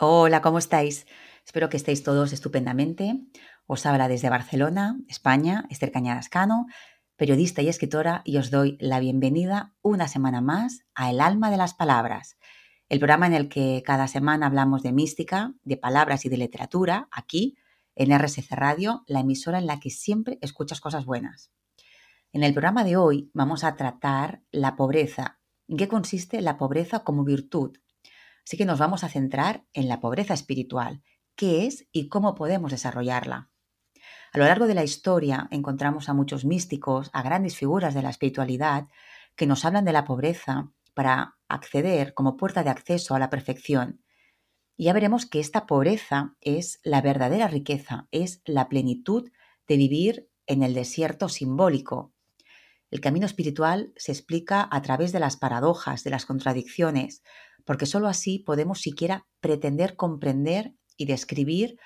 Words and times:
Hola, 0.00 0.42
¿cómo 0.42 0.58
estáis? 0.58 1.08
Espero 1.44 1.68
que 1.68 1.76
estéis 1.76 2.04
todos 2.04 2.32
estupendamente. 2.32 3.18
Os 3.66 3.84
habla 3.84 4.06
desde 4.06 4.30
Barcelona, 4.30 4.96
España, 5.08 5.64
Esther 5.70 5.90
Cañarascano, 5.90 6.66
periodista 7.16 7.62
y 7.62 7.68
escritora, 7.68 8.22
y 8.24 8.36
os 8.36 8.52
doy 8.52 8.76
la 8.78 9.00
bienvenida 9.00 9.74
una 9.82 10.06
semana 10.06 10.40
más 10.40 10.84
a 10.94 11.10
El 11.10 11.20
alma 11.20 11.50
de 11.50 11.56
las 11.56 11.74
palabras, 11.74 12.38
el 12.88 13.00
programa 13.00 13.26
en 13.26 13.34
el 13.34 13.48
que 13.48 13.82
cada 13.84 14.06
semana 14.06 14.46
hablamos 14.46 14.84
de 14.84 14.92
mística, 14.92 15.54
de 15.64 15.76
palabras 15.76 16.24
y 16.24 16.28
de 16.28 16.36
literatura, 16.36 17.08
aquí 17.10 17.56
en 17.96 18.16
RSC 18.16 18.52
Radio, 18.52 19.02
la 19.08 19.18
emisora 19.18 19.58
en 19.58 19.66
la 19.66 19.80
que 19.80 19.90
siempre 19.90 20.38
escuchas 20.42 20.80
cosas 20.80 21.06
buenas. 21.06 21.50
En 22.32 22.44
el 22.44 22.52
programa 22.52 22.84
de 22.84 22.96
hoy 22.96 23.32
vamos 23.34 23.64
a 23.64 23.74
tratar 23.74 24.42
la 24.52 24.76
pobreza. 24.76 25.40
¿En 25.66 25.76
qué 25.76 25.88
consiste 25.88 26.40
la 26.40 26.56
pobreza 26.56 27.00
como 27.00 27.24
virtud? 27.24 27.78
Así 28.48 28.56
que 28.56 28.64
nos 28.64 28.78
vamos 28.78 29.04
a 29.04 29.10
centrar 29.10 29.66
en 29.74 29.88
la 29.88 30.00
pobreza 30.00 30.32
espiritual, 30.32 31.02
qué 31.36 31.66
es 31.66 31.86
y 31.92 32.08
cómo 32.08 32.34
podemos 32.34 32.70
desarrollarla. 32.70 33.50
A 34.32 34.38
lo 34.38 34.44
largo 34.46 34.66
de 34.66 34.74
la 34.74 34.84
historia 34.84 35.48
encontramos 35.50 36.08
a 36.08 36.14
muchos 36.14 36.46
místicos, 36.46 37.10
a 37.12 37.20
grandes 37.20 37.58
figuras 37.58 37.92
de 37.92 38.00
la 38.00 38.08
espiritualidad, 38.08 38.86
que 39.36 39.46
nos 39.46 39.66
hablan 39.66 39.84
de 39.84 39.92
la 39.92 40.06
pobreza 40.06 40.72
para 40.94 41.36
acceder 41.46 42.14
como 42.14 42.38
puerta 42.38 42.62
de 42.62 42.70
acceso 42.70 43.14
a 43.14 43.18
la 43.18 43.28
perfección. 43.28 44.02
Y 44.78 44.84
ya 44.84 44.94
veremos 44.94 45.26
que 45.26 45.40
esta 45.40 45.66
pobreza 45.66 46.34
es 46.40 46.80
la 46.82 47.02
verdadera 47.02 47.48
riqueza, 47.48 48.08
es 48.12 48.40
la 48.46 48.70
plenitud 48.70 49.30
de 49.66 49.76
vivir 49.76 50.30
en 50.46 50.62
el 50.62 50.72
desierto 50.72 51.28
simbólico. 51.28 52.14
El 52.90 53.02
camino 53.02 53.26
espiritual 53.26 53.92
se 53.96 54.12
explica 54.12 54.66
a 54.70 54.80
través 54.80 55.12
de 55.12 55.20
las 55.20 55.36
paradojas, 55.36 56.02
de 56.02 56.08
las 56.08 56.24
contradicciones, 56.24 57.22
porque 57.68 57.84
sólo 57.84 58.08
así 58.08 58.38
podemos 58.38 58.80
siquiera 58.80 59.26
pretender 59.40 59.94
comprender 59.94 60.74
y 60.96 61.04
describir 61.04 61.78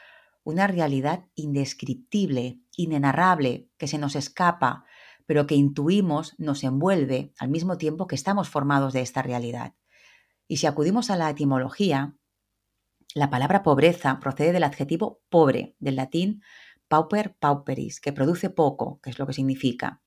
una 0.45 0.69
realidad 0.69 1.25
indescriptible, 1.35 2.61
inenarrable, 2.77 3.69
que 3.79 3.89
se 3.89 3.99
nos 3.99 4.15
escapa, 4.15 4.85
pero 5.27 5.49
que 5.49 5.57
intuimos 5.57 6.37
nos 6.39 6.63
envuelve 6.63 7.33
al 7.37 7.49
mismo 7.49 7.79
tiempo 7.79 8.07
que 8.07 8.15
estamos 8.15 8.49
formados 8.49 8.93
de 8.93 9.01
esta 9.01 9.23
realidad. 9.23 9.75
Y 10.47 10.59
si 10.59 10.69
acudimos 10.69 11.11
a 11.11 11.17
la 11.17 11.29
etimología, 11.29 12.17
la 13.17 13.29
palabra 13.29 13.65
pobreza 13.65 14.21
procede 14.21 14.53
del 14.53 14.63
adjetivo 14.63 15.21
pobre, 15.31 15.75
del 15.81 15.97
latín 15.97 16.43
pauper 16.87 17.35
pauperis, 17.41 18.01
que 18.01 18.13
produce 18.13 18.51
poco, 18.51 19.01
que 19.03 19.11
es 19.11 19.19
lo 19.19 19.27
que 19.27 19.33
significa. 19.33 20.01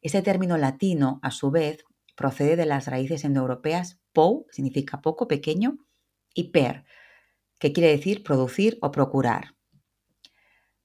Este 0.00 0.22
término 0.22 0.56
latino, 0.56 1.20
a 1.22 1.30
su 1.30 1.50
vez, 1.50 1.84
procede 2.16 2.56
de 2.56 2.64
las 2.64 2.86
raíces 2.86 3.24
indoeuropeas 3.24 3.99
pou, 4.12 4.46
significa 4.50 5.00
poco, 5.00 5.28
pequeño, 5.28 5.78
y 6.34 6.50
per, 6.50 6.84
que 7.58 7.72
quiere 7.72 7.90
decir 7.90 8.22
producir 8.22 8.78
o 8.80 8.90
procurar. 8.90 9.56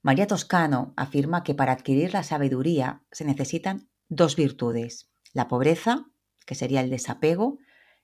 María 0.02 0.26
Toscano 0.26 0.92
afirma 0.96 1.42
que 1.42 1.54
para 1.54 1.72
adquirir 1.72 2.12
la 2.12 2.22
sabiduría 2.22 3.02
se 3.10 3.24
necesitan 3.24 3.88
dos 4.08 4.36
virtudes, 4.36 5.10
la 5.32 5.48
pobreza, 5.48 6.06
que 6.46 6.54
sería 6.54 6.80
el 6.80 6.90
desapego, 6.90 7.58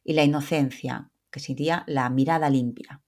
y 0.05 0.15
la 0.15 0.25
inocencia, 0.25 1.13
que 1.31 1.41
sería 1.41 1.85
la 1.87 2.09
mirada 2.11 2.51
limpia. 2.51 3.03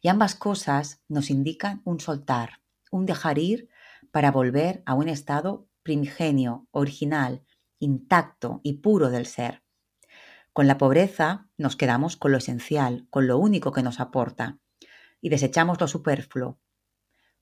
Y 0.00 0.08
ambas 0.08 0.34
cosas 0.34 1.02
nos 1.08 1.30
indican 1.30 1.80
un 1.84 2.00
soltar, 2.00 2.60
un 2.90 3.06
dejar 3.06 3.38
ir 3.38 3.68
para 4.10 4.30
volver 4.30 4.82
a 4.86 4.94
un 4.94 5.08
estado 5.08 5.68
primigenio, 5.82 6.68
original, 6.70 7.44
intacto 7.78 8.60
y 8.62 8.74
puro 8.74 9.10
del 9.10 9.26
ser. 9.26 9.63
Con 10.54 10.68
la 10.68 10.78
pobreza 10.78 11.48
nos 11.58 11.74
quedamos 11.74 12.16
con 12.16 12.30
lo 12.30 12.38
esencial, 12.38 13.08
con 13.10 13.26
lo 13.26 13.38
único 13.38 13.72
que 13.72 13.82
nos 13.82 13.98
aporta, 13.98 14.60
y 15.20 15.28
desechamos 15.28 15.80
lo 15.80 15.88
superfluo. 15.88 16.60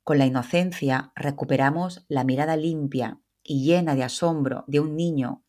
Con 0.02 0.16
la 0.16 0.24
inocencia 0.24 1.12
recuperamos 1.14 2.06
la 2.08 2.24
mirada 2.24 2.56
limpia 2.56 3.20
y 3.42 3.66
llena 3.66 3.94
de 3.94 4.02
asombro 4.02 4.64
de 4.66 4.80
un 4.80 4.96
niño, 4.96 5.44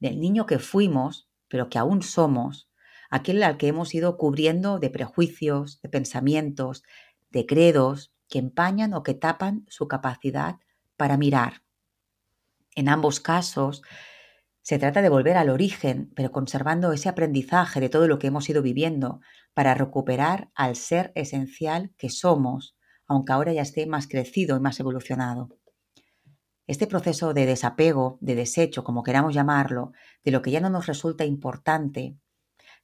del 0.00 0.18
niño 0.18 0.44
que 0.44 0.58
fuimos, 0.58 1.30
pero 1.46 1.68
que 1.68 1.78
aún 1.78 2.02
somos, 2.02 2.68
aquel 3.10 3.44
al 3.44 3.58
que 3.58 3.68
hemos 3.68 3.94
ido 3.94 4.16
cubriendo 4.16 4.80
de 4.80 4.90
prejuicios, 4.90 5.80
de 5.82 5.90
pensamientos, 5.90 6.82
de 7.30 7.46
credos 7.46 8.12
que 8.28 8.40
empañan 8.40 8.92
o 8.92 9.04
que 9.04 9.14
tapan 9.14 9.64
su 9.68 9.86
capacidad 9.86 10.56
para 10.96 11.16
mirar. 11.16 11.62
En 12.74 12.88
ambos 12.88 13.20
casos, 13.20 13.82
se 14.64 14.78
trata 14.78 15.02
de 15.02 15.10
volver 15.10 15.36
al 15.36 15.50
origen, 15.50 16.10
pero 16.16 16.32
conservando 16.32 16.90
ese 16.92 17.10
aprendizaje 17.10 17.80
de 17.80 17.90
todo 17.90 18.08
lo 18.08 18.18
que 18.18 18.28
hemos 18.28 18.48
ido 18.48 18.62
viviendo 18.62 19.20
para 19.52 19.74
recuperar 19.74 20.50
al 20.54 20.74
ser 20.74 21.12
esencial 21.14 21.92
que 21.98 22.08
somos, 22.08 22.74
aunque 23.06 23.34
ahora 23.34 23.52
ya 23.52 23.60
esté 23.60 23.84
más 23.84 24.08
crecido 24.08 24.56
y 24.56 24.60
más 24.60 24.80
evolucionado. 24.80 25.50
Este 26.66 26.86
proceso 26.86 27.34
de 27.34 27.44
desapego, 27.44 28.16
de 28.22 28.36
desecho, 28.36 28.84
como 28.84 29.02
queramos 29.02 29.34
llamarlo, 29.34 29.92
de 30.24 30.30
lo 30.30 30.40
que 30.40 30.50
ya 30.50 30.60
no 30.60 30.70
nos 30.70 30.86
resulta 30.86 31.26
importante, 31.26 32.16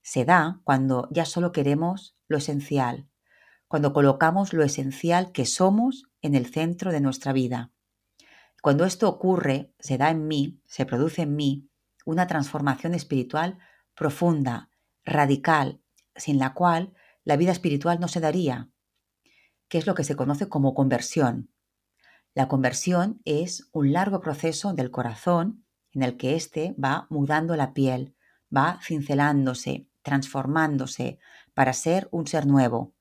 se 0.03 0.27
da 0.27 0.61
cuando 0.65 1.09
ya 1.11 1.25
solo 1.25 1.51
queremos 1.51 2.15
lo 2.29 2.37
esencial, 2.37 3.09
cuando 3.69 3.95
colocamos 3.95 4.53
lo 4.53 4.65
esencial 4.65 5.33
que 5.33 5.47
somos 5.47 6.11
en 6.21 6.35
el 6.35 6.45
centro 6.45 6.93
de 6.93 7.01
nuestra 7.01 7.33
vida. 7.33 7.73
Cuando 8.61 8.85
esto 8.85 9.09
ocurre, 9.09 9.73
se 9.79 9.97
da 9.97 10.11
en 10.11 10.29
mí, 10.29 10.61
se 10.67 10.85
produce 10.85 11.23
en 11.23 11.35
mí, 11.35 11.70
una 12.05 12.27
transformación 12.27 12.95
espiritual 12.95 13.59
profunda, 13.95 14.71
radical, 15.05 15.81
sin 16.17 16.39
la 16.39 16.55
cual 16.55 16.95
la 17.25 17.37
vida 17.37 17.53
espiritual 17.53 18.01
no 18.01 18.09
se 18.09 18.21
daría, 18.21 18.71
que 19.69 19.79
es 19.79 19.87
lo 19.87 19.95
que 19.95 20.05
se 20.05 20.17
conoce 20.17 20.49
como 20.49 20.75
conversión. 20.75 21.51
La 22.35 22.49
conversión 22.49 23.21
es 23.25 23.69
un 23.73 23.93
largo 23.93 24.21
proceso 24.21 24.73
del 24.73 24.91
corazón 24.91 25.65
en 25.93 26.03
el 26.03 26.17
que 26.17 26.37
éste 26.37 26.75
va 26.83 27.07
mudando 27.11 27.57
la 27.57 27.73
piel, 27.73 28.15
va 28.55 28.79
cincelándose, 28.83 29.89
transformándose 30.03 31.19
para 31.55 31.73
ser 31.73 32.09
un 32.11 32.27
ser 32.27 32.47
nuevo. 32.47 32.95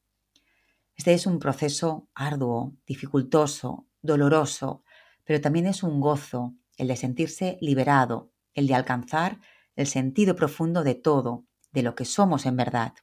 Este 0.96 1.14
es 1.14 1.26
un 1.26 1.40
proceso 1.40 2.10
arduo, 2.14 2.76
dificultoso, 2.86 3.88
doloroso, 4.02 4.84
pero 5.24 5.40
también 5.40 5.68
es 5.68 5.84
un 5.84 6.02
gozo 6.02 6.56
el 6.78 6.88
de 6.88 6.96
sentirse 6.96 7.58
liberado, 7.62 8.32
el 8.60 8.68
de 8.68 8.76
alcanzar 8.76 9.40
el 9.76 9.88
sentido 9.88 10.36
profundo 10.36 10.84
de 10.84 10.94
todo, 10.94 11.46
de 11.72 11.82
lo 11.82 11.96
que 11.96 12.06
somos 12.06 12.46
en 12.46 12.58
verdad. 12.58 12.94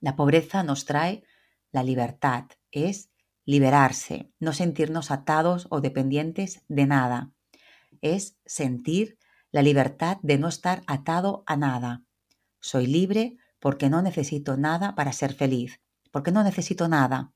La 0.00 0.14
pobreza 0.14 0.62
nos 0.62 0.84
trae 0.84 1.24
la 1.72 1.82
libertad, 1.82 2.44
es 2.70 3.10
liberarse, 3.46 4.30
no 4.38 4.52
sentirnos 4.52 5.10
atados 5.10 5.66
o 5.70 5.80
dependientes 5.80 6.62
de 6.68 6.86
nada, 6.86 7.32
es 8.02 8.36
sentir 8.44 9.18
la 9.50 9.62
libertad 9.62 10.18
de 10.22 10.36
no 10.36 10.48
estar 10.48 10.82
atado 10.86 11.42
a 11.46 11.56
nada. 11.56 12.04
Soy 12.60 12.86
libre 12.86 13.38
porque 13.58 13.88
no 13.88 14.02
necesito 14.02 14.58
nada 14.58 14.94
para 14.94 15.12
ser 15.12 15.32
feliz, 15.32 15.80
porque 16.10 16.30
no 16.30 16.44
necesito 16.44 16.88
nada, 16.88 17.32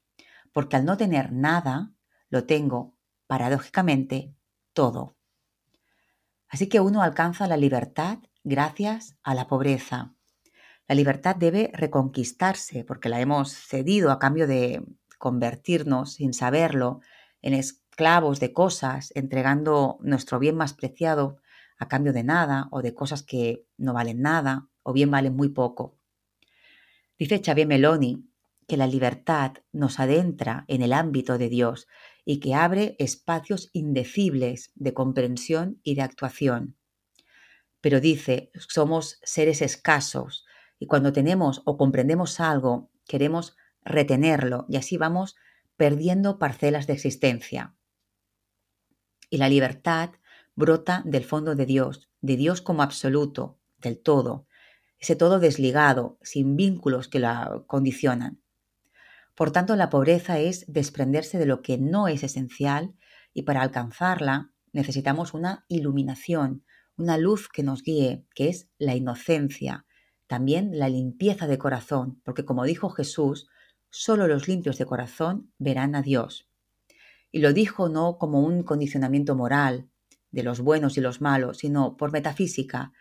porque 0.53 0.77
al 0.77 0.85
no 0.85 0.99
tener 0.99 1.33
nada, 1.33 1.93
lo 2.29 2.45
tengo 2.45 2.95
paradójicamente, 3.27 4.35
todo. 4.75 5.17
Así 6.51 6.69
que 6.69 6.81
uno 6.81 7.03
alcanza 7.03 7.47
la 7.47 7.57
libertad 7.57 8.19
gracias 8.43 9.17
a 9.23 9.35
la 9.35 9.47
pobreza. 9.47 10.15
La 10.89 10.97
libertad 10.97 11.37
debe 11.37 11.71
reconquistarse 11.73 12.85
porque 12.85 13.09
la 13.09 13.21
hemos 13.21 13.53
cedido 13.53 14.11
a 14.11 14.19
cambio 14.19 14.49
de 14.49 14.85
convertirnos, 15.19 16.15
sin 16.15 16.35
saberlo, 16.35 17.01
en 17.41 17.55
esclavos 17.55 18.41
de 18.41 18.53
cosas, 18.53 19.13
entregando 19.15 19.99
nuestro 20.01 20.41
bien 20.41 20.57
más 20.57 20.75
preciado 20.75 21.39
a 21.79 21.87
cambio 21.87 22.13
de 22.13 22.25
nada 22.25 22.67
o 22.73 22.83
de 22.83 22.95
cosas 22.95 23.23
que 23.23 23.65
no 23.77 23.95
valen 23.95 24.21
nada 24.21 24.69
o 24.83 24.93
bien 24.93 25.11
valen 25.11 25.37
muy 25.37 25.51
poco. 25.51 25.97
Dice 27.17 27.41
Xavier 27.45 27.69
Meloni 27.69 28.27
que 28.67 28.77
la 28.77 28.87
libertad 28.87 29.53
nos 29.73 30.01
adentra 30.01 30.65
en 30.69 30.83
el 30.83 30.93
ámbito 30.93 31.39
de 31.39 31.49
Dios 31.49 31.87
y 32.25 32.41
que 32.41 32.55
abre 32.55 32.97
espacios 32.99 33.71
indecibles 33.73 34.73
de 34.75 34.95
comprensión 34.95 35.81
y 35.83 35.95
de 35.95 36.03
actuación. 36.03 36.77
Pero 37.81 38.01
dice, 38.01 38.51
somos 38.55 39.19
seres 39.23 39.63
escasos 39.63 40.45
y 40.79 40.87
cuando 40.87 41.13
tenemos 41.13 41.63
o 41.65 41.77
comprendemos 41.77 42.41
algo, 42.41 42.91
queremos 43.07 43.57
retenerlo 43.83 44.67
y 44.69 44.77
así 44.77 44.97
vamos 44.97 45.37
perdiendo 45.77 46.39
parcelas 46.39 46.87
de 46.87 46.93
existencia. 46.93 47.75
Y 49.31 49.39
la 49.39 49.49
libertad 49.49 50.11
brota 50.55 51.03
del 51.07 51.25
fondo 51.25 51.55
de 51.55 51.67
Dios, 51.67 52.11
de 52.21 52.37
Dios 52.37 52.61
como 52.61 52.83
absoluto, 52.83 53.59
del 53.79 53.99
todo, 53.99 54.47
ese 54.99 55.17
todo 55.17 55.39
desligado, 55.39 56.19
sin 56.21 56.57
vínculos 56.57 57.09
que 57.09 57.19
la 57.19 57.63
condicionan. 57.67 58.40
Por 59.41 59.53
tanto, 59.53 59.75
la 59.75 59.89
pobreza 59.89 60.39
es 60.39 60.71
desprenderse 60.71 61.39
de 61.39 61.47
lo 61.47 61.63
que 61.63 61.79
no 61.79 62.09
es 62.09 62.25
esencial 62.25 62.95
y 63.33 63.45
para 63.45 63.63
alcanzarla 63.63 64.53
necesitamos 64.75 65.33
una 65.33 65.65
iluminación, 65.67 66.63
una 66.99 67.17
luz 67.17 67.49
que 67.49 67.63
nos 67.63 67.83
guíe, 67.83 68.27
que 68.35 68.51
es 68.51 68.69
la 68.77 68.95
inocencia, 68.97 69.87
también 70.27 70.79
la 70.79 70.91
limpieza 70.91 71.47
de 71.47 71.57
corazón, 71.57 72.21
porque 72.23 72.45
como 72.45 72.65
dijo 72.65 72.91
Jesús, 72.91 73.49
solo 73.89 74.29
los 74.29 74.47
limpios 74.47 74.77
de 74.77 74.85
corazón 74.85 75.51
verán 75.57 75.95
a 75.95 76.03
Dios. 76.03 76.47
Y 77.33 77.39
lo 77.39 77.55
dijo 77.55 77.89
no 77.89 78.19
como 78.19 78.43
un 78.43 78.63
condicionamiento 78.63 79.37
moral 79.37 79.89
de 80.33 80.43
los 80.43 80.61
buenos 80.61 80.99
y 80.99 81.01
los 81.01 81.23
malos, 81.23 81.57
sino 81.57 81.97
por 81.97 82.13
metafísica. 82.13 82.93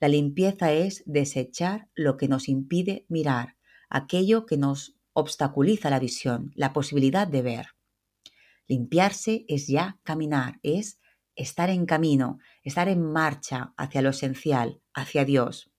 La 0.00 0.08
limpieza 0.08 0.72
es 0.72 1.04
desechar 1.06 1.88
lo 1.94 2.16
que 2.16 2.26
nos 2.26 2.48
impide 2.48 3.06
mirar, 3.08 3.54
aquello 3.88 4.44
que 4.44 4.56
nos 4.56 4.96
obstaculiza 5.14 5.88
la 5.88 5.98
visión, 5.98 6.52
la 6.54 6.72
posibilidad 6.72 7.26
de 7.26 7.42
ver. 7.42 7.66
Limpiarse 8.66 9.44
es 9.48 9.66
ya 9.68 9.98
caminar, 10.02 10.58
es 10.62 11.00
estar 11.36 11.70
en 11.70 11.86
camino, 11.86 12.38
estar 12.62 12.88
en 12.88 13.02
marcha 13.02 13.72
hacia 13.76 14.02
lo 14.02 14.10
esencial, 14.10 14.80
hacia 14.92 15.24
Dios. 15.24 15.70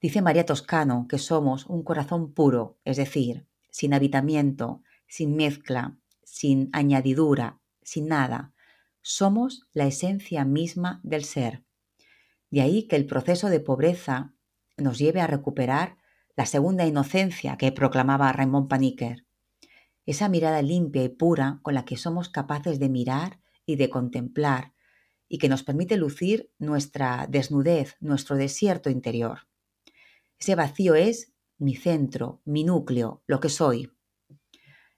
Dice 0.00 0.20
María 0.20 0.44
Toscano 0.44 1.06
que 1.08 1.18
somos 1.18 1.66
un 1.66 1.84
corazón 1.84 2.32
puro, 2.32 2.78
es 2.84 2.96
decir, 2.96 3.46
sin 3.70 3.94
habitamiento, 3.94 4.82
sin 5.06 5.36
mezcla, 5.36 5.96
sin 6.24 6.70
añadidura, 6.72 7.60
sin 7.82 8.08
nada. 8.08 8.52
Somos 9.00 9.68
la 9.72 9.86
esencia 9.86 10.44
misma 10.44 11.00
del 11.02 11.24
ser. 11.24 11.64
De 12.50 12.62
ahí 12.62 12.88
que 12.88 12.96
el 12.96 13.06
proceso 13.06 13.48
de 13.48 13.60
pobreza 13.60 14.34
nos 14.76 14.98
lleve 14.98 15.20
a 15.20 15.26
recuperar 15.26 15.96
la 16.36 16.46
segunda 16.46 16.86
inocencia 16.86 17.56
que 17.56 17.72
proclamaba 17.72 18.32
Raymond 18.32 18.68
Paniker 18.68 19.26
esa 20.04 20.28
mirada 20.28 20.62
limpia 20.62 21.04
y 21.04 21.08
pura 21.08 21.60
con 21.62 21.74
la 21.74 21.84
que 21.84 21.96
somos 21.96 22.28
capaces 22.28 22.78
de 22.78 22.88
mirar 22.88 23.40
y 23.66 23.76
de 23.76 23.88
contemplar 23.88 24.74
y 25.28 25.38
que 25.38 25.48
nos 25.48 25.62
permite 25.62 25.96
lucir 25.96 26.50
nuestra 26.58 27.26
desnudez, 27.28 27.96
nuestro 28.00 28.36
desierto 28.36 28.90
interior. 28.90 29.48
Ese 30.38 30.54
vacío 30.54 30.94
es 30.94 31.32
mi 31.56 31.76
centro, 31.76 32.42
mi 32.44 32.64
núcleo, 32.64 33.22
lo 33.26 33.38
que 33.38 33.48
soy. 33.48 33.92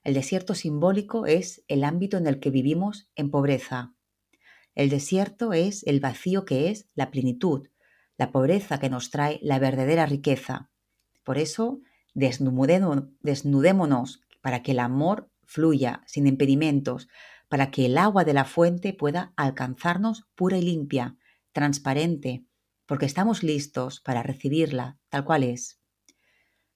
El 0.03 0.15
desierto 0.15 0.55
simbólico 0.55 1.25
es 1.25 1.63
el 1.67 1.83
ámbito 1.83 2.17
en 2.17 2.27
el 2.27 2.39
que 2.39 2.49
vivimos 2.49 3.09
en 3.15 3.29
pobreza. 3.29 3.95
El 4.73 4.89
desierto 4.89 5.53
es 5.53 5.83
el 5.83 5.99
vacío 5.99 6.45
que 6.45 6.69
es 6.69 6.89
la 6.95 7.11
plenitud, 7.11 7.69
la 8.17 8.31
pobreza 8.31 8.79
que 8.79 8.89
nos 8.89 9.11
trae 9.11 9.39
la 9.41 9.59
verdadera 9.59 10.05
riqueza. 10.05 10.71
Por 11.25 11.37
eso, 11.37 11.81
desnudémonos 12.13 14.21
para 14.41 14.63
que 14.63 14.71
el 14.71 14.79
amor 14.79 15.29
fluya 15.43 16.01
sin 16.05 16.27
impedimentos, 16.27 17.09
para 17.49 17.71
que 17.71 17.87
el 17.87 17.97
agua 17.97 18.23
de 18.23 18.33
la 18.33 18.45
fuente 18.45 18.93
pueda 18.93 19.33
alcanzarnos 19.35 20.25
pura 20.35 20.57
y 20.57 20.61
limpia, 20.61 21.17
transparente, 21.51 22.45
porque 22.85 23.05
estamos 23.05 23.43
listos 23.43 23.99
para 23.99 24.23
recibirla 24.23 24.97
tal 25.09 25.25
cual 25.25 25.43
es. 25.43 25.81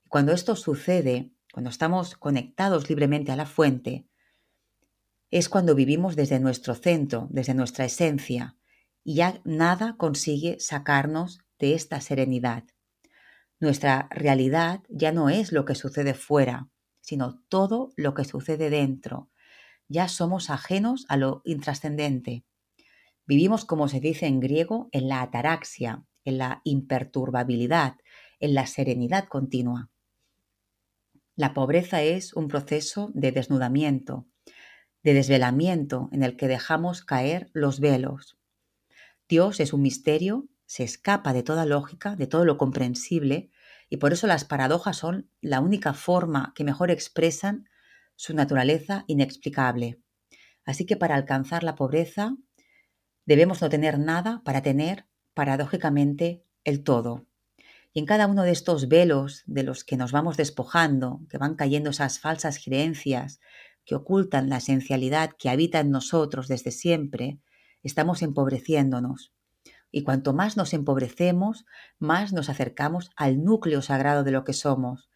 Cuando 0.07 0.33
esto 0.33 0.55
sucede, 0.55 1.31
cuando 1.53 1.69
estamos 1.69 2.15
conectados 2.15 2.89
libremente 2.89 3.31
a 3.31 3.35
la 3.35 3.45
fuente, 3.45 4.07
es 5.29 5.47
cuando 5.47 5.75
vivimos 5.75 6.15
desde 6.15 6.39
nuestro 6.39 6.73
centro, 6.73 7.27
desde 7.29 7.53
nuestra 7.53 7.85
esencia, 7.85 8.57
y 9.03 9.15
ya 9.15 9.41
nada 9.43 9.95
consigue 9.97 10.57
sacarnos 10.59 11.41
de 11.59 11.75
esta 11.75 12.01
serenidad. 12.01 12.63
Nuestra 13.59 14.07
realidad 14.11 14.81
ya 14.87 15.11
no 15.11 15.29
es 15.29 15.51
lo 15.51 15.65
que 15.65 15.75
sucede 15.75 16.13
fuera, 16.13 16.69
sino 17.01 17.41
todo 17.49 17.91
lo 17.97 18.13
que 18.13 18.23
sucede 18.23 18.69
dentro. 18.69 19.29
Ya 19.87 20.07
somos 20.07 20.49
ajenos 20.49 21.05
a 21.09 21.17
lo 21.17 21.41
intrascendente. 21.43 22.45
Vivimos, 23.25 23.65
como 23.65 23.87
se 23.87 23.99
dice 23.99 24.27
en 24.27 24.39
griego, 24.39 24.89
en 24.91 25.09
la 25.09 25.21
ataraxia, 25.21 26.05
en 26.23 26.37
la 26.37 26.61
imperturbabilidad, 26.63 27.95
en 28.39 28.53
la 28.53 28.65
serenidad 28.65 29.27
continua. 29.27 29.89
La 31.35 31.53
pobreza 31.53 32.01
es 32.01 32.33
un 32.33 32.47
proceso 32.47 33.11
de 33.13 33.31
desnudamiento, 33.31 34.27
de 35.03 35.13
desvelamiento 35.13 36.09
en 36.11 36.23
el 36.23 36.37
que 36.37 36.47
dejamos 36.47 37.03
caer 37.03 37.49
los 37.53 37.79
velos. 37.79 38.37
Dios 39.27 39.59
es 39.59 39.73
un 39.73 39.81
misterio, 39.81 40.47
se 40.69 40.83
escapa 40.83 41.33
de 41.33 41.41
toda 41.41 41.65
lógica, 41.65 42.15
de 42.15 42.27
todo 42.27 42.45
lo 42.45 42.59
comprensible, 42.59 43.49
y 43.89 43.97
por 43.97 44.13
eso 44.13 44.27
las 44.27 44.45
paradojas 44.45 44.97
son 44.97 45.27
la 45.41 45.61
única 45.61 45.95
forma 45.95 46.53
que 46.55 46.63
mejor 46.63 46.91
expresan 46.91 47.67
su 48.15 48.35
naturaleza 48.35 49.03
inexplicable. 49.07 49.99
Así 50.65 50.85
que 50.85 50.95
para 50.95 51.15
alcanzar 51.15 51.63
la 51.63 51.73
pobreza 51.73 52.37
debemos 53.25 53.63
no 53.63 53.69
tener 53.69 53.97
nada 53.97 54.43
para 54.45 54.61
tener 54.61 55.07
paradójicamente 55.33 56.45
el 56.63 56.83
todo. 56.83 57.25
Y 57.91 58.01
en 58.01 58.05
cada 58.05 58.27
uno 58.27 58.43
de 58.43 58.51
estos 58.51 58.87
velos 58.87 59.41
de 59.47 59.63
los 59.63 59.83
que 59.83 59.97
nos 59.97 60.11
vamos 60.11 60.37
despojando, 60.37 61.21
que 61.31 61.39
van 61.39 61.55
cayendo 61.55 61.89
esas 61.89 62.19
falsas 62.19 62.63
creencias 62.63 63.39
que 63.85 63.95
ocultan 63.95 64.49
la 64.49 64.57
esencialidad 64.57 65.31
que 65.35 65.49
habita 65.49 65.79
en 65.79 65.89
nosotros 65.89 66.47
desde 66.47 66.69
siempre, 66.69 67.39
estamos 67.81 68.21
empobreciéndonos. 68.21 69.33
Y 69.91 70.03
cuanto 70.03 70.33
más 70.33 70.57
nos 70.57 70.73
empobrecemos, 70.73 71.65
más 71.97 72.33
nos 72.33 72.49
acercamos 72.49 73.11
al 73.15 73.43
núcleo 73.43 73.81
sagrado 73.81 74.23
de 74.23 74.31
lo 74.31 74.43
que 74.43 74.53
somos, 74.53 75.09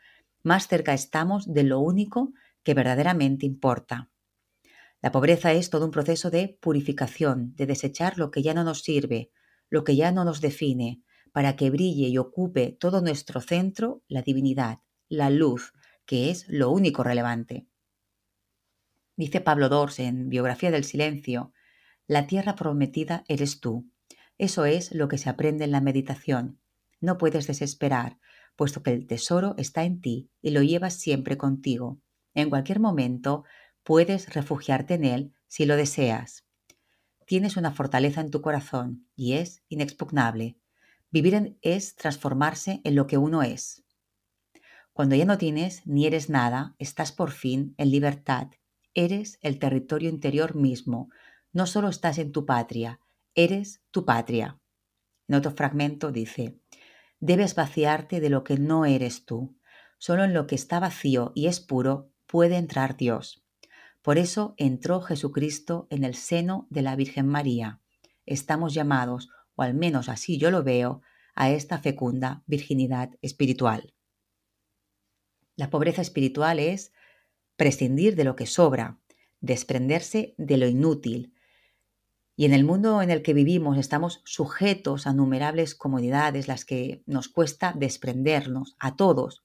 más 0.44 0.68
cerca 0.68 0.94
estamos 0.94 1.52
de 1.52 1.64
lo 1.64 1.80
único 1.80 2.34
que 2.64 2.74
verdaderamente 2.74 3.46
importa. 3.46 4.10
La 5.02 5.12
pobreza 5.12 5.52
es 5.52 5.70
todo 5.70 5.86
un 5.86 5.92
proceso 5.92 6.32
de 6.32 6.58
purificación, 6.62 7.54
de 7.56 7.66
desechar 7.66 8.18
lo 8.18 8.32
que 8.32 8.42
ya 8.42 8.54
no 8.54 8.64
nos 8.64 8.84
sirve, 8.84 9.32
lo 9.70 9.84
que 9.84 9.96
ya 9.96 10.12
no 10.12 10.24
nos 10.24 10.42
define, 10.42 11.02
para 11.32 11.56
que 11.56 11.70
brille 11.70 12.08
y 12.08 12.18
ocupe 12.18 12.78
todo 12.80 13.02
nuestro 13.02 13.42
centro 13.42 14.04
la 14.08 14.22
divinidad, 14.22 14.80
la 15.10 15.30
luz, 15.30 15.74
que 16.06 16.30
es 16.30 16.46
lo 16.48 16.72
único 16.72 17.04
relevante. 17.04 17.68
Dice 19.16 19.42
Pablo 19.42 19.70
Dors 19.70 20.00
en 20.00 20.30
Biografía 20.30 20.72
del 20.72 20.84
Silencio, 20.84 21.54
la 22.08 22.28
tierra 22.28 22.56
prometida 22.56 23.24
eres 23.28 23.60
tú, 23.60 23.90
eso 24.38 24.66
es 24.66 24.94
lo 24.94 25.08
que 25.08 25.18
se 25.18 25.30
aprende 25.30 25.64
en 25.64 25.72
la 25.72 25.82
meditación. 25.82 26.60
No 27.00 27.18
puedes 27.18 27.48
desesperar, 27.48 28.20
puesto 28.56 28.84
que 28.84 28.92
el 28.92 29.08
tesoro 29.08 29.56
está 29.58 29.84
en 29.84 30.02
ti 30.02 30.30
y 30.42 30.52
lo 30.52 30.64
llevas 30.64 30.96
siempre 30.96 31.38
contigo. 31.38 32.00
En 32.34 32.50
cualquier 32.50 32.80
momento 32.80 33.44
puedes 33.84 34.34
refugiarte 34.34 34.96
en 34.96 35.06
él 35.06 35.34
si 35.48 35.66
lo 35.66 35.76
deseas. 35.76 36.46
Tienes 37.26 37.58
una 37.58 37.72
fortaleza 37.72 38.22
en 38.22 38.32
tu 38.32 38.42
corazón 38.42 39.08
y 39.16 39.34
es 39.34 39.64
inexpugnable. 39.70 40.58
Vivir 41.12 41.58
es 41.62 41.96
transformarse 41.96 42.82
en 42.84 42.96
lo 42.96 43.08
que 43.08 43.18
uno 43.18 43.44
es. 43.44 43.86
Cuando 44.94 45.16
ya 45.16 45.26
no 45.26 45.38
tienes 45.38 45.86
ni 45.86 46.06
eres 46.06 46.30
nada, 46.30 46.76
estás 46.80 47.12
por 47.12 47.32
fin 47.32 47.76
en 47.78 47.92
libertad. 47.92 48.48
Eres 48.94 49.40
el 49.42 49.60
territorio 49.60 50.10
interior 50.10 50.56
mismo. 50.56 51.10
No 51.52 51.66
solo 51.66 51.90
estás 51.90 52.18
en 52.18 52.32
tu 52.32 52.46
patria, 52.46 53.00
Eres 53.36 53.82
tu 53.90 54.06
patria. 54.06 54.60
En 55.28 55.36
otro 55.36 55.52
fragmento 55.52 56.12
dice, 56.12 56.60
debes 57.20 57.56
vaciarte 57.56 58.20
de 58.20 58.30
lo 58.30 58.44
que 58.44 58.58
no 58.58 58.86
eres 58.86 59.26
tú. 59.26 59.58
Solo 59.98 60.24
en 60.24 60.34
lo 60.34 60.46
que 60.46 60.54
está 60.54 60.80
vacío 60.80 61.32
y 61.34 61.48
es 61.48 61.60
puro 61.60 62.12
puede 62.28 62.58
entrar 62.58 62.96
Dios. 62.96 63.44
Por 64.04 64.20
eso 64.20 64.54
entró 64.58 65.02
Jesucristo 65.02 65.88
en 65.90 66.04
el 66.04 66.14
seno 66.14 66.68
de 66.70 66.84
la 66.84 66.96
Virgen 66.96 67.28
María. 67.28 67.82
Estamos 68.26 68.74
llamados, 68.74 69.30
o 69.56 69.64
al 69.64 69.74
menos 69.74 70.10
así 70.10 70.38
yo 70.38 70.52
lo 70.52 70.62
veo, 70.64 71.02
a 71.34 71.50
esta 71.50 71.80
fecunda 71.80 72.44
virginidad 72.46 73.12
espiritual. 73.22 73.96
La 75.56 75.72
pobreza 75.72 76.02
espiritual 76.02 76.60
es 76.60 76.94
prescindir 77.56 78.16
de 78.16 78.26
lo 78.26 78.36
que 78.36 78.46
sobra, 78.46 79.00
desprenderse 79.40 80.36
de 80.38 80.58
lo 80.58 80.68
inútil, 80.68 81.33
y 82.36 82.46
en 82.46 82.54
el 82.54 82.64
mundo 82.64 83.02
en 83.02 83.12
el 83.12 83.22
que 83.22 83.34
vivimos 83.34 83.78
estamos 83.78 84.22
sujetos 84.26 85.06
a 85.06 85.14
numerables 85.14 85.76
comodidades, 85.76 86.48
las 86.48 86.66
que 86.66 87.04
nos 87.06 87.30
cuesta 87.30 87.74
desprendernos 87.76 88.76
a 88.80 88.96
todos. 88.96 89.44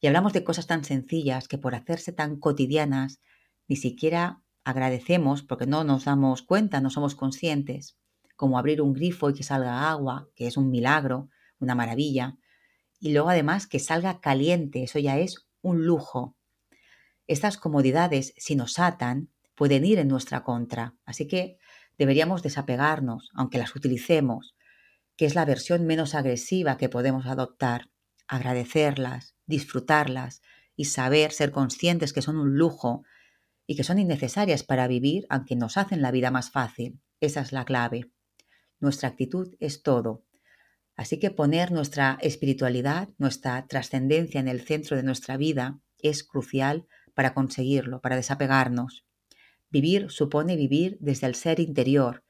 Y 0.00 0.06
hablamos 0.06 0.32
de 0.32 0.44
cosas 0.44 0.66
tan 0.66 0.84
sencillas 0.84 1.48
que 1.48 1.58
por 1.58 1.74
hacerse 1.74 2.12
tan 2.12 2.38
cotidianas 2.38 3.20
ni 3.68 3.76
siquiera 3.76 4.42
agradecemos 4.64 5.42
porque 5.42 5.66
no 5.66 5.84
nos 5.84 6.06
damos 6.06 6.42
cuenta, 6.42 6.80
no 6.80 6.90
somos 6.90 7.14
conscientes, 7.14 7.98
como 8.36 8.58
abrir 8.58 8.80
un 8.80 8.94
grifo 8.94 9.30
y 9.30 9.34
que 9.34 9.42
salga 9.42 9.90
agua, 9.90 10.28
que 10.34 10.46
es 10.46 10.56
un 10.56 10.70
milagro, 10.70 11.28
una 11.58 11.74
maravilla, 11.74 12.38
y 12.98 13.12
luego 13.12 13.28
además 13.28 13.66
que 13.66 13.78
salga 13.78 14.20
caliente, 14.20 14.82
eso 14.82 14.98
ya 14.98 15.18
es 15.18 15.46
un 15.60 15.84
lujo. 15.84 16.36
Estas 17.26 17.58
comodidades, 17.58 18.34
si 18.38 18.56
nos 18.56 18.78
atan, 18.78 19.30
pueden 19.54 19.84
ir 19.84 19.98
en 19.98 20.08
nuestra 20.08 20.42
contra. 20.42 20.94
Así 21.04 21.26
que 21.26 21.58
deberíamos 21.98 22.42
desapegarnos, 22.42 23.30
aunque 23.34 23.58
las 23.58 23.74
utilicemos, 23.74 24.54
que 25.16 25.26
es 25.26 25.34
la 25.34 25.44
versión 25.44 25.86
menos 25.86 26.14
agresiva 26.14 26.76
que 26.76 26.88
podemos 26.88 27.26
adoptar, 27.26 27.90
agradecerlas, 28.26 29.36
disfrutarlas 29.46 30.42
y 30.76 30.86
saber 30.86 31.32
ser 31.32 31.50
conscientes 31.52 32.12
que 32.12 32.22
son 32.22 32.36
un 32.36 32.56
lujo 32.56 33.04
y 33.66 33.76
que 33.76 33.84
son 33.84 33.98
innecesarias 33.98 34.62
para 34.62 34.88
vivir, 34.88 35.26
aunque 35.28 35.56
nos 35.56 35.76
hacen 35.76 36.02
la 36.02 36.10
vida 36.10 36.30
más 36.30 36.50
fácil. 36.50 37.00
Esa 37.20 37.40
es 37.40 37.52
la 37.52 37.64
clave. 37.64 38.10
Nuestra 38.80 39.08
actitud 39.08 39.54
es 39.60 39.82
todo. 39.82 40.24
Así 40.96 41.18
que 41.18 41.30
poner 41.30 41.72
nuestra 41.72 42.18
espiritualidad, 42.20 43.08
nuestra 43.18 43.66
trascendencia 43.66 44.40
en 44.40 44.48
el 44.48 44.60
centro 44.60 44.96
de 44.96 45.02
nuestra 45.02 45.36
vida 45.36 45.80
es 45.98 46.22
crucial 46.22 46.86
para 47.14 47.34
conseguirlo, 47.34 48.00
para 48.00 48.16
desapegarnos. 48.16 49.04
Vivir 49.74 50.08
supone 50.08 50.54
vivir 50.54 50.98
desde 51.00 51.26
el 51.26 51.34
ser 51.34 51.58
interior, 51.58 52.22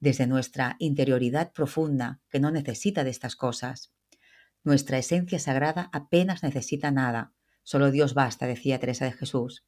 desde 0.00 0.26
nuestra 0.26 0.76
interioridad 0.78 1.50
profunda, 1.50 2.20
que 2.28 2.40
no 2.40 2.50
necesita 2.50 3.04
de 3.04 3.10
estas 3.10 3.36
cosas. 3.36 3.90
Nuestra 4.64 4.98
esencia 4.98 5.38
sagrada 5.38 5.88
apenas 5.94 6.42
necesita 6.42 6.90
nada, 6.90 7.32
solo 7.62 7.90
Dios 7.90 8.12
basta, 8.12 8.46
decía 8.46 8.78
Teresa 8.78 9.06
de 9.06 9.12
Jesús. 9.12 9.64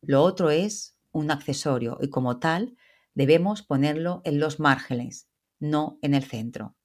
Lo 0.00 0.22
otro 0.22 0.50
es 0.50 0.94
un 1.10 1.32
accesorio 1.32 1.98
y 2.00 2.08
como 2.08 2.38
tal 2.38 2.76
debemos 3.14 3.62
ponerlo 3.62 4.22
en 4.24 4.38
los 4.38 4.60
márgenes, 4.60 5.26
no 5.58 5.98
en 6.02 6.14
el 6.14 6.22
centro. 6.22 6.76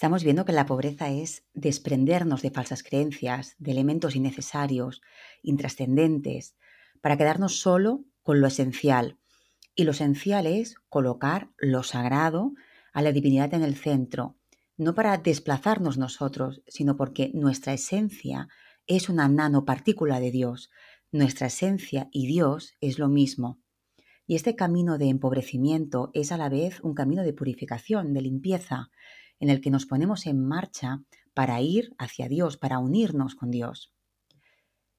Estamos 0.00 0.24
viendo 0.24 0.46
que 0.46 0.52
la 0.52 0.64
pobreza 0.64 1.10
es 1.10 1.44
desprendernos 1.52 2.40
de 2.40 2.50
falsas 2.50 2.82
creencias, 2.82 3.54
de 3.58 3.72
elementos 3.72 4.16
innecesarios, 4.16 5.02
intrascendentes, 5.42 6.56
para 7.02 7.18
quedarnos 7.18 7.60
solo 7.60 8.06
con 8.22 8.40
lo 8.40 8.46
esencial. 8.46 9.18
Y 9.74 9.84
lo 9.84 9.90
esencial 9.90 10.46
es 10.46 10.76
colocar 10.88 11.50
lo 11.58 11.82
sagrado 11.82 12.54
a 12.94 13.02
la 13.02 13.12
divinidad 13.12 13.52
en 13.52 13.62
el 13.62 13.76
centro, 13.76 14.38
no 14.78 14.94
para 14.94 15.18
desplazarnos 15.18 15.98
nosotros, 15.98 16.62
sino 16.66 16.96
porque 16.96 17.30
nuestra 17.34 17.74
esencia 17.74 18.48
es 18.86 19.10
una 19.10 19.28
nanopartícula 19.28 20.18
de 20.18 20.30
Dios. 20.30 20.70
Nuestra 21.12 21.48
esencia 21.48 22.08
y 22.10 22.26
Dios 22.26 22.72
es 22.80 22.98
lo 22.98 23.10
mismo. 23.10 23.60
Y 24.30 24.36
este 24.36 24.54
camino 24.54 24.96
de 24.96 25.08
empobrecimiento 25.08 26.12
es 26.14 26.30
a 26.30 26.36
la 26.36 26.48
vez 26.48 26.78
un 26.84 26.94
camino 26.94 27.24
de 27.24 27.32
purificación, 27.32 28.14
de 28.14 28.22
limpieza, 28.22 28.92
en 29.40 29.50
el 29.50 29.60
que 29.60 29.70
nos 29.70 29.86
ponemos 29.86 30.24
en 30.26 30.46
marcha 30.46 31.02
para 31.34 31.60
ir 31.62 31.96
hacia 31.98 32.28
Dios, 32.28 32.56
para 32.56 32.78
unirnos 32.78 33.34
con 33.34 33.50
Dios. 33.50 33.92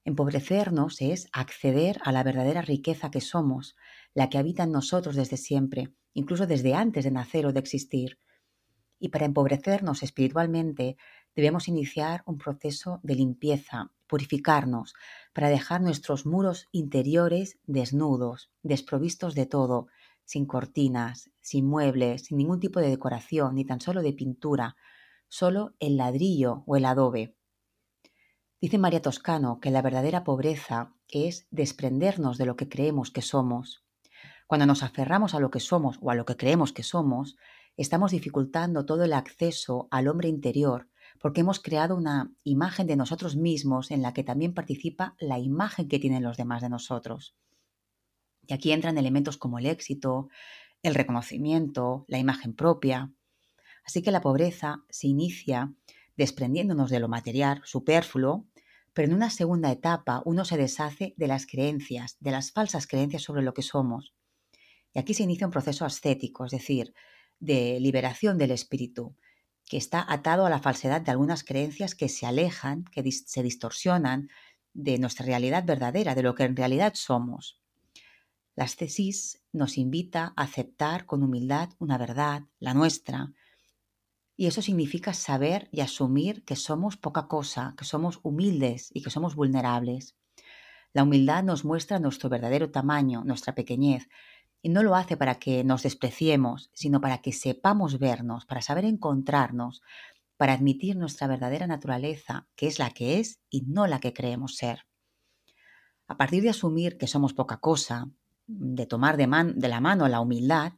Empobrecernos 0.04 1.00
es 1.00 1.30
acceder 1.32 1.98
a 2.04 2.12
la 2.12 2.22
verdadera 2.24 2.60
riqueza 2.60 3.10
que 3.10 3.22
somos, 3.22 3.74
la 4.12 4.28
que 4.28 4.36
habita 4.36 4.64
en 4.64 4.72
nosotros 4.72 5.16
desde 5.16 5.38
siempre, 5.38 5.94
incluso 6.12 6.46
desde 6.46 6.74
antes 6.74 7.04
de 7.04 7.10
nacer 7.10 7.46
o 7.46 7.54
de 7.54 7.60
existir. 7.60 8.18
Y 8.98 9.08
para 9.08 9.24
empobrecernos 9.24 10.02
espiritualmente 10.02 10.98
debemos 11.34 11.68
iniciar 11.68 12.22
un 12.26 12.38
proceso 12.38 13.00
de 13.02 13.14
limpieza, 13.14 13.90
purificarnos, 14.06 14.94
para 15.32 15.48
dejar 15.48 15.80
nuestros 15.80 16.26
muros 16.26 16.68
interiores 16.72 17.58
desnudos, 17.66 18.50
desprovistos 18.62 19.34
de 19.34 19.46
todo, 19.46 19.88
sin 20.24 20.46
cortinas, 20.46 21.30
sin 21.40 21.66
muebles, 21.66 22.26
sin 22.26 22.38
ningún 22.38 22.60
tipo 22.60 22.80
de 22.80 22.88
decoración, 22.88 23.54
ni 23.54 23.64
tan 23.64 23.80
solo 23.80 24.02
de 24.02 24.12
pintura, 24.12 24.76
solo 25.28 25.74
el 25.80 25.96
ladrillo 25.96 26.62
o 26.66 26.76
el 26.76 26.84
adobe. 26.84 27.34
Dice 28.60 28.78
María 28.78 29.02
Toscano 29.02 29.58
que 29.60 29.70
la 29.70 29.82
verdadera 29.82 30.22
pobreza 30.22 30.94
es 31.08 31.46
desprendernos 31.50 32.38
de 32.38 32.46
lo 32.46 32.54
que 32.56 32.68
creemos 32.68 33.10
que 33.10 33.22
somos. 33.22 33.82
Cuando 34.46 34.66
nos 34.66 34.82
aferramos 34.82 35.34
a 35.34 35.40
lo 35.40 35.50
que 35.50 35.58
somos 35.58 35.98
o 36.02 36.10
a 36.10 36.14
lo 36.14 36.26
que 36.26 36.36
creemos 36.36 36.72
que 36.72 36.82
somos, 36.82 37.36
estamos 37.76 38.12
dificultando 38.12 38.84
todo 38.84 39.04
el 39.04 39.14
acceso 39.14 39.88
al 39.90 40.06
hombre 40.06 40.28
interior 40.28 40.91
porque 41.22 41.42
hemos 41.42 41.60
creado 41.60 41.96
una 41.96 42.34
imagen 42.42 42.88
de 42.88 42.96
nosotros 42.96 43.36
mismos 43.36 43.92
en 43.92 44.02
la 44.02 44.12
que 44.12 44.24
también 44.24 44.54
participa 44.54 45.14
la 45.20 45.38
imagen 45.38 45.88
que 45.88 46.00
tienen 46.00 46.24
los 46.24 46.36
demás 46.36 46.62
de 46.62 46.68
nosotros. 46.68 47.36
Y 48.48 48.52
aquí 48.52 48.72
entran 48.72 48.98
elementos 48.98 49.36
como 49.36 49.60
el 49.60 49.66
éxito, 49.66 50.28
el 50.82 50.96
reconocimiento, 50.96 52.04
la 52.08 52.18
imagen 52.18 52.54
propia. 52.54 53.12
Así 53.84 54.02
que 54.02 54.10
la 54.10 54.20
pobreza 54.20 54.82
se 54.90 55.06
inicia 55.06 55.72
desprendiéndonos 56.16 56.90
de 56.90 56.98
lo 56.98 57.08
material, 57.08 57.62
superfluo, 57.64 58.48
pero 58.92 59.06
en 59.06 59.14
una 59.14 59.30
segunda 59.30 59.70
etapa 59.70 60.22
uno 60.24 60.44
se 60.44 60.56
deshace 60.56 61.14
de 61.16 61.28
las 61.28 61.46
creencias, 61.46 62.16
de 62.18 62.32
las 62.32 62.50
falsas 62.50 62.88
creencias 62.88 63.22
sobre 63.22 63.42
lo 63.42 63.54
que 63.54 63.62
somos. 63.62 64.12
Y 64.92 64.98
aquí 64.98 65.14
se 65.14 65.22
inicia 65.22 65.46
un 65.46 65.52
proceso 65.52 65.84
ascético, 65.84 66.46
es 66.46 66.50
decir, 66.50 66.92
de 67.38 67.78
liberación 67.80 68.38
del 68.38 68.50
espíritu, 68.50 69.16
que 69.68 69.76
está 69.76 70.04
atado 70.08 70.46
a 70.46 70.50
la 70.50 70.60
falsedad 70.60 71.00
de 71.00 71.10
algunas 71.10 71.44
creencias 71.44 71.94
que 71.94 72.08
se 72.08 72.26
alejan, 72.26 72.84
que 72.84 73.10
se 73.10 73.42
distorsionan 73.42 74.28
de 74.74 74.98
nuestra 74.98 75.26
realidad 75.26 75.64
verdadera, 75.64 76.14
de 76.14 76.22
lo 76.22 76.34
que 76.34 76.44
en 76.44 76.56
realidad 76.56 76.92
somos. 76.94 77.60
La 78.54 78.64
ascesis 78.64 79.42
nos 79.52 79.78
invita 79.78 80.32
a 80.36 80.42
aceptar 80.42 81.06
con 81.06 81.22
humildad 81.22 81.70
una 81.78 81.96
verdad, 81.96 82.42
la 82.58 82.74
nuestra, 82.74 83.32
y 84.36 84.46
eso 84.46 84.62
significa 84.62 85.14
saber 85.14 85.68
y 85.72 85.80
asumir 85.80 86.44
que 86.44 86.56
somos 86.56 86.96
poca 86.96 87.28
cosa, 87.28 87.74
que 87.76 87.84
somos 87.84 88.20
humildes 88.22 88.90
y 88.92 89.02
que 89.02 89.10
somos 89.10 89.34
vulnerables. 89.36 90.16
La 90.92 91.04
humildad 91.04 91.42
nos 91.42 91.64
muestra 91.64 91.98
nuestro 91.98 92.28
verdadero 92.28 92.70
tamaño, 92.70 93.24
nuestra 93.24 93.54
pequeñez, 93.54 94.08
y 94.62 94.68
no 94.68 94.82
lo 94.84 94.94
hace 94.94 95.16
para 95.16 95.34
que 95.34 95.64
nos 95.64 95.82
despreciemos, 95.82 96.70
sino 96.72 97.00
para 97.00 97.18
que 97.18 97.32
sepamos 97.32 97.98
vernos, 97.98 98.46
para 98.46 98.62
saber 98.62 98.84
encontrarnos, 98.84 99.82
para 100.36 100.54
admitir 100.54 100.96
nuestra 100.96 101.26
verdadera 101.26 101.66
naturaleza, 101.66 102.46
que 102.54 102.68
es 102.68 102.78
la 102.78 102.90
que 102.90 103.18
es 103.18 103.40
y 103.50 103.62
no 103.62 103.86
la 103.86 103.98
que 104.00 104.12
creemos 104.12 104.56
ser. 104.56 104.86
A 106.06 106.16
partir 106.16 106.42
de 106.42 106.50
asumir 106.50 106.96
que 106.96 107.08
somos 107.08 107.34
poca 107.34 107.58
cosa, 107.58 108.08
de 108.46 108.86
tomar 108.86 109.16
de, 109.16 109.26
de 109.54 109.68
la 109.68 109.80
mano 109.80 110.06
la 110.08 110.20
humildad, 110.20 110.74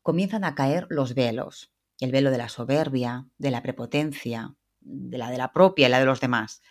comienzan 0.00 0.44
a 0.44 0.54
caer 0.54 0.86
los 0.88 1.14
velos, 1.14 1.72
el 2.00 2.12
velo 2.12 2.30
de 2.30 2.38
la 2.38 2.48
soberbia, 2.48 3.28
de 3.38 3.50
la 3.50 3.62
prepotencia, 3.62 4.56
de 4.80 5.18
la 5.18 5.30
de 5.30 5.38
la 5.38 5.52
propia 5.52 5.86
y 5.86 5.90
la 5.90 6.00
de 6.00 6.06
los 6.06 6.20
demás. 6.20 6.62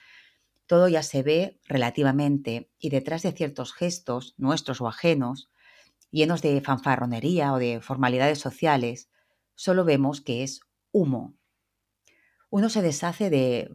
Todo 0.65 0.87
ya 0.87 1.03
se 1.03 1.21
ve 1.21 1.59
relativamente 1.65 2.71
y 2.79 2.89
detrás 2.89 3.23
de 3.23 3.31
ciertos 3.31 3.73
gestos, 3.73 4.35
nuestros 4.37 4.81
o 4.81 4.87
ajenos, 4.87 5.49
llenos 6.11 6.41
de 6.41 6.61
fanfarronería 6.61 7.53
o 7.53 7.57
de 7.57 7.81
formalidades 7.81 8.39
sociales, 8.39 9.09
solo 9.55 9.85
vemos 9.85 10.21
que 10.21 10.43
es 10.43 10.61
humo. 10.91 11.35
Uno 12.49 12.69
se 12.69 12.81
deshace 12.81 13.29
de, 13.29 13.71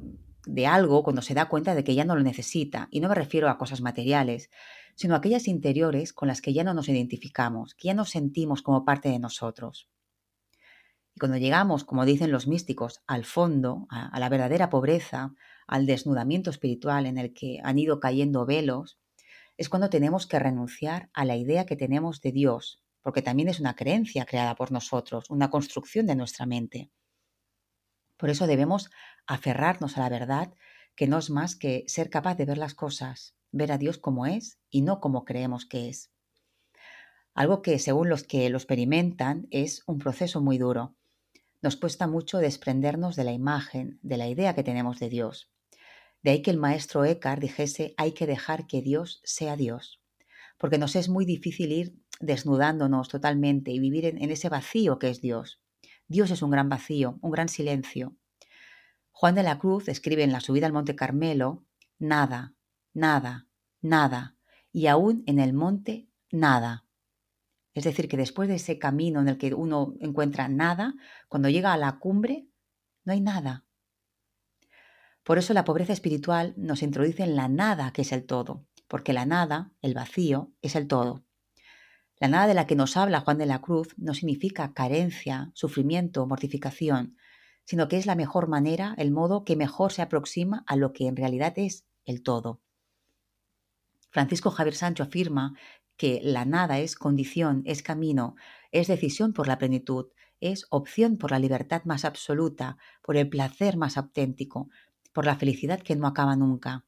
de 0.47 0.66
algo 0.66 1.02
cuando 1.02 1.23
se 1.23 1.35
da 1.35 1.49
cuenta 1.49 1.75
de 1.75 1.85
que 1.85 1.95
ya 1.95 2.05
no 2.05 2.14
lo 2.14 2.23
necesita, 2.23 2.88
y 2.90 3.00
no 3.00 3.09
me 3.09 3.14
refiero 3.14 3.49
a 3.49 3.59
cosas 3.59 3.81
materiales, 3.81 4.50
sino 4.95 5.14
aquellas 5.14 5.49
interiores 5.49 6.12
con 6.12 6.28
las 6.28 6.40
que 6.40 6.55
ya 6.55 6.64
no 6.64 6.73
nos 6.73 6.88
identificamos, 6.88 7.75
que 7.75 7.88
ya 7.88 7.95
nos 7.95 8.11
sentimos 8.11 8.62
como 8.62 8.85
parte 8.85 9.09
de 9.09 9.19
nosotros. 9.19 9.90
Y 11.14 11.19
cuando 11.19 11.38
llegamos, 11.38 11.85
como 11.85 12.05
dicen 12.05 12.31
los 12.31 12.47
místicos, 12.47 13.02
al 13.07 13.25
fondo, 13.25 13.87
a, 13.90 14.19
la 14.21 14.28
verdadera 14.28 14.71
pobreza, 14.71 15.35
al 15.66 15.87
desnudamiento 15.87 16.50
espiritual 16.50 17.07
en 17.07 17.19
el 17.19 17.35
que 17.35 17.59
han 17.64 17.78
ido 17.78 18.00
cayendo 18.00 18.47
velos, 18.47 18.99
es 19.56 19.68
cuando 19.68 19.90
tenemos 19.90 20.26
que 20.26 20.38
renunciar 20.38 21.10
a 21.14 21.25
la 21.25 21.36
idea 21.36 21.66
que 21.66 21.76
tenemos 21.76 22.20
de 22.20 22.32
Dios, 22.32 22.82
porque 23.02 23.22
también 23.22 23.48
es 23.48 23.60
una 23.60 23.75
creencia 23.75 24.26
creada 24.26 24.54
por 24.54 24.72
nosotros, 24.72 25.30
una 25.30 25.50
construcción 25.50 26.06
de 26.06 26.16
nuestra 26.16 26.44
mente. 26.44 26.90
Por 28.16 28.30
eso 28.30 28.46
debemos 28.46 28.90
aferrarnos 29.26 29.96
a 29.96 30.00
la 30.00 30.08
verdad, 30.08 30.52
que 30.94 31.06
no 31.06 31.18
es 31.18 31.30
más 31.30 31.56
que 31.56 31.84
ser 31.86 32.10
capaz 32.10 32.36
de 32.36 32.46
ver 32.46 32.58
las 32.58 32.75
cosas, 32.75 33.36
ver 33.52 33.72
a 33.72 33.78
Dios 33.78 33.98
como 33.98 34.26
es 34.26 34.58
y 34.70 34.82
no 34.82 35.00
como 35.00 35.25
creemos 35.25 35.66
que 35.66 35.88
es. 35.88 36.10
Algo 37.34 37.60
que 37.60 37.78
según 37.78 38.08
los 38.08 38.22
que 38.22 38.48
lo 38.48 38.56
experimentan 38.56 39.46
es 39.50 39.82
un 39.86 39.98
proceso 39.98 40.40
muy 40.40 40.56
duro. 40.56 40.96
Nos 41.60 41.76
cuesta 41.76 42.06
mucho 42.06 42.38
desprendernos 42.38 43.14
de 43.14 43.25
la 43.25 43.32
imagen, 43.32 43.98
de 44.02 44.16
la 44.16 44.28
idea 44.28 44.54
que 44.54 44.62
tenemos 44.62 44.98
de 44.98 45.10
Dios. 45.10 45.50
De 46.23 46.30
ahí 46.30 46.42
que 46.42 46.50
el 46.50 46.58
maestro 46.58 47.04
Eckhart 47.04 47.40
dijese 47.40 47.94
hay 47.96 48.12
que 48.12 48.26
dejar 48.26 48.66
que 48.66 48.82
Dios 48.82 49.20
sea 49.25 49.56
Dios, 49.56 50.00
porque 50.58 50.78
nos 50.78 50.96
es 50.96 51.08
muy 51.08 51.25
difícil 51.25 51.73
ir 51.73 51.94
desnudándonos 52.20 53.08
totalmente 53.08 53.70
y 53.70 53.78
vivir 53.78 54.06
en, 54.06 54.23
en 54.23 54.30
ese 54.30 54.49
vacío 54.49 54.99
que 54.99 55.11
es 55.11 55.20
Dios. 55.20 55.61
Dios 56.08 56.30
es 56.30 56.42
un 56.42 56.50
gran 56.50 56.68
vacío, 56.68 57.18
un 57.20 57.30
gran 57.30 57.49
silencio. 57.49 58.16
Juan 59.11 59.35
de 59.35 59.42
la 59.42 59.58
Cruz 59.58 59.88
escribe 59.88 60.23
en 60.23 60.32
la 60.32 60.40
subida 60.40 60.66
al 60.66 60.73
Monte 60.73 60.94
Carmelo, 60.94 61.64
nada, 61.99 62.54
nada, 62.92 63.46
nada, 63.80 64.37
y 64.73 64.87
aún 64.87 65.23
en 65.26 65.38
el 65.38 65.52
monte, 65.52 66.08
nada. 66.30 66.87
Es 67.75 67.85
decir, 67.85 68.08
que 68.08 68.16
después 68.16 68.49
de 68.49 68.56
ese 68.56 68.78
camino 68.78 69.20
en 69.20 69.28
el 69.28 69.38
que 69.38 69.52
uno 69.52 69.94
encuentra 70.00 70.49
nada, 70.49 70.94
cuando 71.28 71.50
llega 71.50 71.75
a 71.75 71.76
la 71.76 71.99
cumbre, 71.99 72.49
no 73.04 73.12
hay 73.12 73.20
nada. 73.20 73.65
Por 75.26 75.38
eso 75.38 75.54
la 75.54 75.64
pobreza 75.64 75.92
espiritual 75.92 76.54
nos 76.56 76.85
introduce 76.85 77.25
en 77.25 77.35
la 77.35 77.49
nada, 77.49 77.92
que 77.92 78.02
es 78.02 78.12
el 78.12 78.26
todo, 78.26 78.64
porque 78.87 79.12
la 79.12 79.26
nada, 79.26 79.73
el 79.83 79.92
vacío, 79.92 80.52
es 80.62 80.76
el 80.76 80.87
todo. 80.87 81.25
La 82.21 82.28
nada 82.28 82.47
de 82.47 82.54
la 82.54 82.68
que 82.68 82.76
nos 82.76 82.97
habla 82.97 83.23
Juan 83.23 83.37
de 83.37 83.47
la 83.47 83.61
Cruz 83.61 83.88
no 83.97 84.14
significa 84.14 84.73
carencia, 84.73 85.50
sufrimiento, 85.52 86.25
mortificación, 86.28 87.16
sino 87.64 87.88
que 87.88 87.97
es 87.99 88.06
la 88.06 88.14
mejor 88.14 88.47
manera, 88.47 88.95
el 88.99 89.11
modo 89.11 89.45
que 89.45 89.56
mejor 89.56 89.92
se 89.92 90.00
aproxima 90.00 90.62
a 90.68 90.76
lo 90.76 90.92
que 90.92 91.09
en 91.09 91.16
realidad 91.16 91.54
es 91.56 91.85
el 92.04 92.23
todo. 92.23 92.62
Francisco 94.11 94.52
Javier 94.52 94.76
Sancho 94.76 95.02
afirma 95.02 95.59
que 95.97 96.21
la 96.23 96.45
nada 96.45 96.78
es 96.78 96.95
condición, 96.95 97.62
es 97.66 97.83
camino, 97.83 98.37
es 98.71 98.87
decisión 98.87 99.33
por 99.33 99.49
la 99.49 99.59
plenitud, 99.59 100.06
es 100.40 100.66
opción 100.71 101.16
por 101.16 101.30
la 101.30 101.38
libertad 101.38 101.83
más 101.85 102.04
absoluta, 102.04 102.76
por 103.02 103.16
el 103.16 103.28
placer 103.28 103.76
más 103.76 103.97
auténtico, 103.97 104.68
por 105.16 105.25
la 105.25 105.37
felicidad 105.37 105.80
que 105.80 105.96
no 105.96 106.06
acaba 106.06 106.37
nunca. 106.37 106.85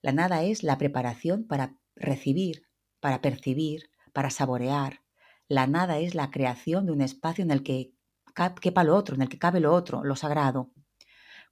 La 0.00 0.12
nada 0.12 0.44
es 0.44 0.62
la 0.62 0.78
preparación 0.78 1.44
para 1.44 1.74
recibir, 1.96 2.68
para 3.00 3.20
percibir, 3.20 3.90
para 4.12 4.30
saborear. 4.30 5.00
La 5.48 5.66
nada 5.66 5.98
es 5.98 6.14
la 6.14 6.30
creación 6.30 6.86
de 6.86 6.92
un 6.92 7.00
espacio 7.00 7.42
en 7.42 7.50
el 7.50 7.64
que 7.64 7.92
quepa 8.60 8.84
lo 8.84 8.94
otro, 8.94 9.16
en 9.16 9.22
el 9.22 9.28
que 9.28 9.40
cabe 9.40 9.58
lo 9.58 9.74
otro, 9.74 10.04
lo 10.04 10.14
sagrado. 10.14 10.70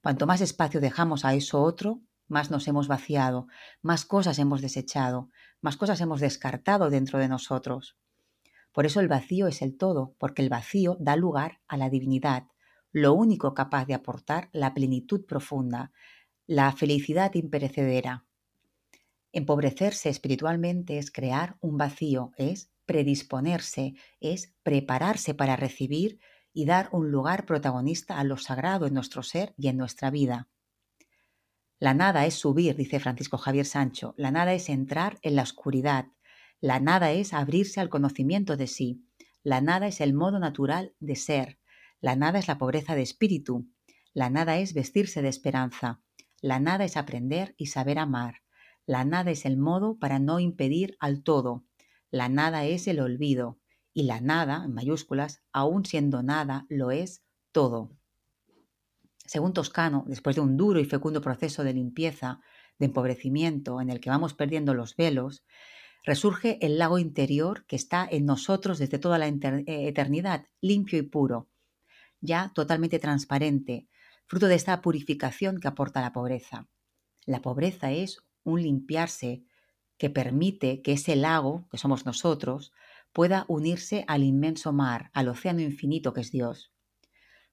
Cuanto 0.01 0.25
más 0.25 0.39
espacio 0.39 0.79
dejamos 0.79 1.25
a 1.25 1.33
eso 1.33 1.61
otro, 1.61 1.99
más 2.29 2.51
nos 2.51 2.69
hemos 2.69 2.87
vaciado, 2.87 3.47
más 3.81 4.05
cosas 4.05 4.39
hemos 4.39 4.61
desechado, 4.61 5.29
más 5.59 5.75
cosas 5.75 5.99
hemos 5.99 6.21
descartado 6.21 6.89
dentro 6.89 7.19
de 7.19 7.27
nosotros. 7.27 7.97
Por 8.71 8.85
eso 8.85 9.01
el 9.01 9.09
vacío 9.09 9.47
es 9.47 9.61
el 9.61 9.77
todo, 9.77 10.15
porque 10.19 10.41
el 10.41 10.47
vacío 10.47 10.95
da 11.01 11.17
lugar 11.17 11.59
a 11.67 11.75
la 11.75 11.89
divinidad, 11.89 12.45
lo 12.95 13.13
único 13.13 13.53
capaz 13.53 13.83
de 13.83 13.93
aportar 13.93 14.47
la 14.53 14.73
plenitud 14.73 15.25
profunda, 15.25 15.91
la 16.47 16.71
felicidad 16.71 17.33
imperecedera. 17.33 18.23
Empobrecerse 19.33 20.07
espiritualmente 20.07 20.97
es 20.97 21.11
crear 21.11 21.57
un 21.59 21.77
vacío, 21.77 22.31
es 22.37 22.71
predisponerse, 22.85 23.95
es 24.21 24.53
prepararse 24.63 25.33
para 25.33 25.57
recibir 25.57 26.21
y 26.53 26.63
dar 26.63 26.87
un 26.93 27.11
lugar 27.11 27.45
protagonista 27.45 28.17
a 28.17 28.23
lo 28.23 28.37
sagrado 28.37 28.85
en 28.85 28.93
nuestro 28.93 29.23
ser 29.23 29.53
y 29.57 29.67
en 29.67 29.75
nuestra 29.75 30.09
vida. 30.09 30.47
La 31.79 31.93
nada 31.93 32.25
es 32.25 32.35
subir, 32.35 32.77
dice 32.77 33.01
Francisco 33.01 33.37
Javier 33.37 33.65
Sancho, 33.65 34.13
la 34.15 34.31
nada 34.31 34.53
es 34.53 34.69
entrar 34.69 35.19
en 35.21 35.35
la 35.35 35.43
oscuridad, 35.43 36.05
la 36.61 36.79
nada 36.79 37.11
es 37.11 37.33
abrirse 37.33 37.81
al 37.81 37.89
conocimiento 37.89 38.55
de 38.55 38.67
sí, 38.67 39.03
la 39.43 39.59
nada 39.59 39.87
es 39.87 39.99
el 39.99 40.13
modo 40.13 40.39
natural 40.39 40.95
de 41.01 41.17
ser, 41.17 41.59
la 42.01 42.15
nada 42.15 42.39
es 42.39 42.47
la 42.47 42.57
pobreza 42.57 42.95
de 42.95 43.01
espíritu, 43.01 43.67
la 44.13 44.29
nada 44.29 44.57
es 44.57 44.73
vestirse 44.73 45.21
de 45.21 45.29
esperanza, 45.29 46.01
la 46.41 46.59
nada 46.59 46.85
es 46.85 46.97
aprender 46.97 47.55
y 47.57 47.67
saber 47.67 47.99
amar, 47.99 48.41
la 48.85 49.03
nada 49.03 49.31
es 49.31 49.45
el 49.45 49.57
modo 49.57 49.97
para 49.97 50.19
no 50.19 50.39
impedir 50.39 50.95
al 50.99 51.23
todo, 51.23 51.65
la 52.11 52.29
nada 52.29 52.65
es 52.65 52.87
el 52.87 52.99
olvido, 52.99 53.59
y 53.93 54.03
la 54.03 54.21
nada, 54.21 54.63
en 54.65 54.73
mayúsculas, 54.73 55.41
aún 55.51 55.85
siendo 55.85 56.21
nada, 56.21 56.65
lo 56.69 56.91
es 56.91 57.23
todo. 57.51 57.91
Según 59.25 59.53
Toscano, 59.53 60.03
después 60.07 60.35
de 60.35 60.41
un 60.41 60.57
duro 60.57 60.79
y 60.79 60.85
fecundo 60.85 61.21
proceso 61.21 61.63
de 61.63 61.73
limpieza, 61.73 62.41
de 62.77 62.87
empobrecimiento, 62.87 63.81
en 63.81 63.89
el 63.89 63.99
que 63.99 64.09
vamos 64.09 64.33
perdiendo 64.33 64.73
los 64.73 64.95
velos, 64.95 65.45
resurge 66.03 66.59
el 66.61 66.77
lago 66.77 66.99
interior 66.99 67.65
que 67.65 67.75
está 67.75 68.07
en 68.09 68.25
nosotros 68.25 68.77
desde 68.77 68.99
toda 68.99 69.17
la 69.17 69.27
eh, 69.27 69.63
eternidad, 69.65 70.45
limpio 70.61 70.99
y 70.99 71.03
puro, 71.03 71.49
ya 72.25 72.51
totalmente 72.53 72.99
transparente, 72.99 73.87
fruto 74.25 74.47
de 74.47 74.55
esta 74.55 74.81
purificación 74.81 75.59
que 75.59 75.67
aporta 75.67 76.01
la 76.01 76.13
pobreza. 76.13 76.67
La 77.25 77.41
pobreza 77.41 77.91
es 77.91 78.23
un 78.43 78.61
limpiarse 78.61 79.43
que 79.97 80.09
permite 80.09 80.81
que 80.81 80.93
ese 80.93 81.15
lago, 81.15 81.67
que 81.71 81.77
somos 81.77 82.05
nosotros, 82.05 82.73
pueda 83.13 83.45
unirse 83.47 84.03
al 84.07 84.23
inmenso 84.23 84.73
mar, 84.73 85.09
al 85.13 85.29
océano 85.29 85.61
infinito 85.61 86.13
que 86.13 86.21
es 86.21 86.31
Dios 86.31 86.71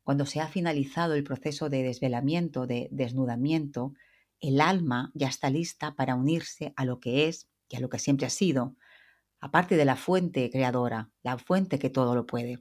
cuando 0.02 0.26
se 0.26 0.40
ha 0.40 0.48
finalizado 0.48 1.14
el 1.14 1.24
proceso 1.24 1.68
de 1.68 1.82
desvelamiento, 1.82 2.66
de 2.66 2.88
desnudamiento, 2.90 3.94
el 4.40 4.60
alma 4.60 5.12
ya 5.14 5.28
está 5.28 5.48
lista 5.50 5.94
para 5.94 6.16
unirse 6.16 6.72
a 6.76 6.84
lo 6.84 6.98
que 6.98 7.28
es 7.28 7.48
y 7.68 7.76
a 7.76 7.80
lo 7.80 7.88
que 7.88 7.98
siempre 7.98 8.26
ha 8.26 8.30
sido, 8.30 8.76
aparte 9.40 9.76
de 9.76 9.84
la 9.84 9.96
fuente 9.96 10.50
creadora, 10.50 11.10
la 11.22 11.38
fuente 11.38 11.78
que 11.78 11.90
todo 11.90 12.14
lo 12.14 12.26
puede. 12.26 12.58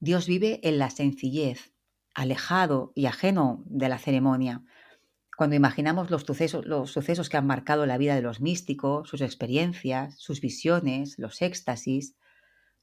Dios 0.00 0.28
vive 0.28 0.60
en 0.62 0.78
la 0.78 0.90
sencillez, 0.90 1.72
alejado 2.14 2.92
y 2.94 3.06
ajeno 3.06 3.64
de 3.66 3.88
la 3.88 3.98
ceremonia. 3.98 4.62
Cuando 5.36 5.56
imaginamos 5.56 6.10
los 6.10 6.22
sucesos, 6.22 6.66
los 6.66 6.92
sucesos 6.92 7.28
que 7.28 7.36
han 7.36 7.46
marcado 7.46 7.84
la 7.84 7.98
vida 7.98 8.14
de 8.14 8.22
los 8.22 8.40
místicos, 8.40 9.08
sus 9.08 9.20
experiencias, 9.20 10.14
sus 10.18 10.40
visiones, 10.40 11.18
los 11.18 11.42
éxtasis, 11.42 12.16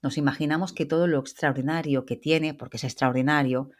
nos 0.02 0.18
imaginamos 0.18 0.74
que 0.74 0.86
todo 0.86 1.08
lo 1.08 1.20
extraordinario 1.20 2.06
que 2.06 2.18
tiene, 2.18 2.54
porque 2.54 2.78
es 2.78 2.84
extraordinario, 2.84 3.72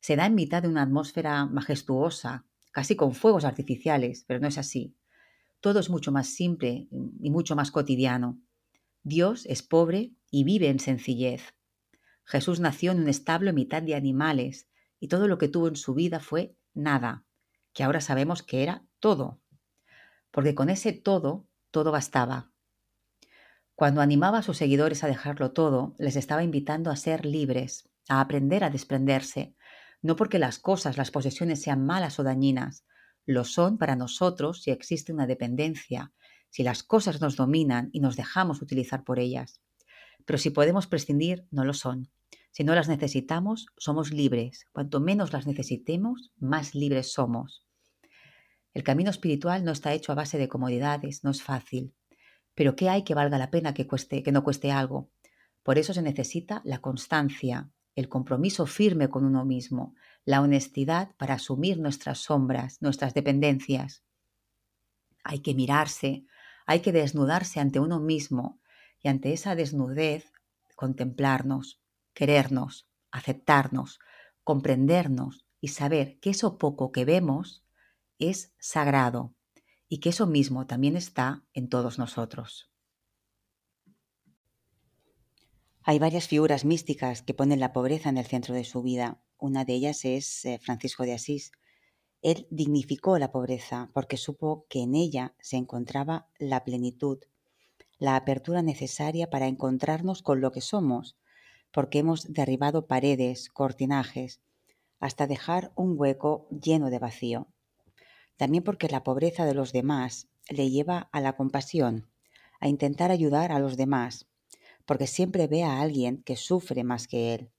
se 0.00 0.16
da 0.16 0.26
en 0.26 0.34
mitad 0.34 0.62
de 0.62 0.68
una 0.68 0.82
atmósfera 0.82 1.44
majestuosa, 1.44 2.46
casi 2.72 2.96
con 2.96 3.14
fuegos 3.14 3.44
artificiales, 3.44 4.24
pero 4.26 4.40
no 4.40 4.48
es 4.48 4.56
así. 4.56 4.96
Todo 5.60 5.80
es 5.80 5.90
mucho 5.90 6.10
más 6.10 6.28
simple 6.28 6.88
y 7.20 7.30
mucho 7.30 7.54
más 7.54 7.70
cotidiano. 7.70 8.40
Dios 9.02 9.44
es 9.46 9.62
pobre 9.62 10.14
y 10.30 10.44
vive 10.44 10.68
en 10.68 10.80
sencillez. 10.80 11.55
Jesús 12.26 12.58
nació 12.58 12.90
en 12.92 12.98
un 12.98 13.08
establo 13.08 13.50
en 13.50 13.54
mitad 13.54 13.82
de 13.82 13.94
animales 13.94 14.68
y 14.98 15.08
todo 15.08 15.28
lo 15.28 15.38
que 15.38 15.48
tuvo 15.48 15.68
en 15.68 15.76
su 15.76 15.94
vida 15.94 16.18
fue 16.18 16.56
nada, 16.74 17.24
que 17.72 17.84
ahora 17.84 18.00
sabemos 18.00 18.42
que 18.42 18.64
era 18.64 18.84
todo. 18.98 19.40
Porque 20.32 20.54
con 20.54 20.68
ese 20.68 20.92
todo, 20.92 21.46
todo 21.70 21.92
bastaba. 21.92 22.50
Cuando 23.76 24.00
animaba 24.00 24.38
a 24.38 24.42
sus 24.42 24.56
seguidores 24.56 25.04
a 25.04 25.06
dejarlo 25.06 25.52
todo, 25.52 25.94
les 25.98 26.16
estaba 26.16 26.42
invitando 26.42 26.90
a 26.90 26.96
ser 26.96 27.24
libres, 27.24 27.88
a 28.08 28.20
aprender 28.20 28.64
a 28.64 28.70
desprenderse, 28.70 29.54
no 30.02 30.16
porque 30.16 30.38
las 30.38 30.58
cosas, 30.58 30.96
las 30.96 31.10
posesiones 31.10 31.62
sean 31.62 31.86
malas 31.86 32.18
o 32.18 32.24
dañinas, 32.24 32.86
lo 33.24 33.44
son 33.44 33.78
para 33.78 33.94
nosotros 33.94 34.62
si 34.62 34.70
existe 34.70 35.12
una 35.12 35.26
dependencia, 35.26 36.12
si 36.48 36.64
las 36.64 36.82
cosas 36.82 37.20
nos 37.20 37.36
dominan 37.36 37.90
y 37.92 38.00
nos 38.00 38.16
dejamos 38.16 38.62
utilizar 38.62 39.04
por 39.04 39.18
ellas. 39.18 39.60
Pero 40.26 40.38
si 40.38 40.50
podemos 40.50 40.86
prescindir, 40.86 41.46
no 41.50 41.64
lo 41.64 41.72
son. 41.72 42.10
Si 42.50 42.64
no 42.64 42.74
las 42.74 42.88
necesitamos, 42.88 43.66
somos 43.76 44.12
libres. 44.12 44.66
Cuanto 44.72 45.00
menos 45.00 45.32
las 45.32 45.46
necesitemos, 45.46 46.32
más 46.38 46.74
libres 46.74 47.12
somos. 47.12 47.64
El 48.74 48.82
camino 48.82 49.08
espiritual 49.08 49.64
no 49.64 49.72
está 49.72 49.94
hecho 49.94 50.12
a 50.12 50.16
base 50.16 50.36
de 50.36 50.48
comodidades, 50.48 51.24
no 51.24 51.30
es 51.30 51.42
fácil. 51.42 51.94
Pero 52.54 52.76
¿qué 52.76 52.88
hay 52.90 53.04
que 53.04 53.14
valga 53.14 53.38
la 53.38 53.50
pena 53.50 53.72
que, 53.72 53.86
cueste, 53.86 54.22
que 54.22 54.32
no 54.32 54.42
cueste 54.44 54.72
algo? 54.72 55.10
Por 55.62 55.78
eso 55.78 55.94
se 55.94 56.02
necesita 56.02 56.60
la 56.64 56.80
constancia, 56.80 57.70
el 57.94 58.08
compromiso 58.08 58.66
firme 58.66 59.08
con 59.08 59.24
uno 59.24 59.44
mismo, 59.44 59.94
la 60.24 60.40
honestidad 60.42 61.14
para 61.16 61.34
asumir 61.34 61.78
nuestras 61.78 62.18
sombras, 62.18 62.82
nuestras 62.82 63.14
dependencias. 63.14 64.02
Hay 65.24 65.40
que 65.40 65.54
mirarse, 65.54 66.24
hay 66.66 66.80
que 66.80 66.92
desnudarse 66.92 67.60
ante 67.60 67.80
uno 67.80 68.00
mismo 68.00 68.60
y 69.02 69.08
ante 69.08 69.32
esa 69.32 69.54
desnudez 69.54 70.32
contemplarnos, 70.74 71.80
querernos, 72.14 72.88
aceptarnos, 73.10 73.98
comprendernos 74.44 75.46
y 75.60 75.68
saber 75.68 76.18
que 76.20 76.30
eso 76.30 76.58
poco 76.58 76.92
que 76.92 77.04
vemos 77.04 77.64
es 78.18 78.52
sagrado, 78.58 79.36
y 79.88 79.98
que 79.98 80.10
eso 80.10 80.26
mismo 80.26 80.66
también 80.66 80.96
está 80.96 81.44
en 81.52 81.68
todos 81.68 81.98
nosotros. 81.98 82.70
Hay 85.82 85.98
varias 85.98 86.26
figuras 86.26 86.64
místicas 86.64 87.22
que 87.22 87.34
ponen 87.34 87.60
la 87.60 87.72
pobreza 87.72 88.08
en 88.08 88.18
el 88.18 88.26
centro 88.26 88.54
de 88.54 88.64
su 88.64 88.82
vida. 88.82 89.22
Una 89.38 89.64
de 89.64 89.74
ellas 89.74 90.04
es 90.04 90.44
eh, 90.44 90.58
Francisco 90.58 91.04
de 91.04 91.14
Asís. 91.14 91.52
Él 92.22 92.48
dignificó 92.50 93.18
la 93.18 93.30
pobreza 93.30 93.90
porque 93.94 94.16
supo 94.16 94.66
que 94.68 94.82
en 94.82 94.96
ella 94.96 95.36
se 95.38 95.56
encontraba 95.56 96.28
la 96.38 96.64
plenitud, 96.64 97.18
la 97.98 98.16
apertura 98.16 98.62
necesaria 98.62 99.30
para 99.30 99.46
encontrarnos 99.46 100.22
con 100.22 100.40
lo 100.40 100.52
que 100.52 100.60
somos, 100.60 101.16
porque 101.70 101.98
hemos 101.98 102.32
derribado 102.32 102.86
paredes, 102.86 103.50
cortinajes, 103.50 104.40
hasta 105.00 105.26
dejar 105.26 105.72
un 105.74 105.94
hueco 105.98 106.48
lleno 106.50 106.90
de 106.90 106.98
vacío 106.98 107.48
también 108.36 108.62
porque 108.62 108.88
la 108.88 109.02
pobreza 109.02 109.44
de 109.44 109.54
los 109.54 109.72
demás 109.72 110.28
le 110.48 110.70
lleva 110.70 111.08
a 111.12 111.20
la 111.20 111.34
compasión, 111.34 112.08
a 112.60 112.68
intentar 112.68 113.10
ayudar 113.10 113.52
a 113.52 113.58
los 113.58 113.76
demás, 113.76 114.26
porque 114.84 115.06
siempre 115.06 115.46
ve 115.46 115.64
a 115.64 115.80
alguien 115.80 116.22
que 116.22 116.36
sufre 116.36 116.84
más 116.84 117.08
que 117.08 117.34
él. 117.34 117.50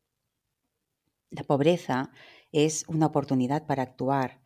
La 1.30 1.43
pobreza 1.43 2.12
es 2.52 2.86
una 2.88 3.08
oportunidad 3.08 3.65
para 3.65 3.84
actuar, 3.84 4.39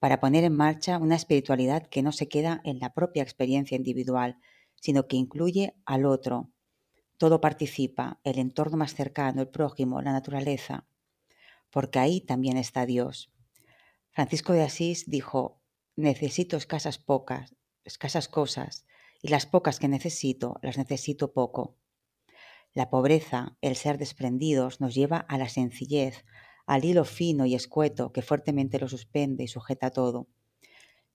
para 0.00 0.20
poner 0.20 0.44
en 0.44 0.56
marcha 0.56 0.98
una 0.98 1.16
espiritualidad 1.16 1.86
que 1.86 2.02
no 2.02 2.12
se 2.12 2.28
queda 2.28 2.60
en 2.64 2.78
la 2.80 2.92
propia 2.92 3.22
experiencia 3.22 3.76
individual, 3.76 4.38
sino 4.80 5.06
que 5.06 5.16
incluye 5.16 5.74
al 5.84 6.04
otro. 6.04 6.50
Todo 7.16 7.40
participa, 7.40 8.20
el 8.24 8.38
entorno 8.38 8.76
más 8.76 8.94
cercano, 8.94 9.42
el 9.42 9.48
prójimo, 9.48 10.00
la 10.02 10.12
naturaleza, 10.12 10.86
porque 11.70 11.98
ahí 11.98 12.20
también 12.20 12.56
está 12.56 12.86
Dios. 12.86 13.32
Francisco 14.10 14.52
de 14.52 14.62
Asís 14.62 15.08
dijo, 15.08 15.60
necesito 15.96 16.56
escasas 16.56 16.98
pocas, 16.98 17.54
escasas 17.84 18.28
cosas, 18.28 18.86
y 19.20 19.28
las 19.28 19.46
pocas 19.46 19.78
que 19.78 19.88
necesito 19.88 20.58
las 20.62 20.78
necesito 20.78 21.32
poco. 21.32 21.76
La 22.72 22.90
pobreza, 22.90 23.56
el 23.60 23.76
ser 23.76 23.98
desprendidos, 23.98 24.80
nos 24.80 24.94
lleva 24.94 25.18
a 25.18 25.38
la 25.38 25.48
sencillez, 25.48 26.24
al 26.66 26.84
hilo 26.84 27.04
fino 27.04 27.46
y 27.46 27.54
escueto 27.54 28.12
que 28.12 28.22
fuertemente 28.22 28.78
lo 28.78 28.88
suspende 28.88 29.42
y 29.42 29.48
sujeta 29.48 29.90
todo. 29.90 30.28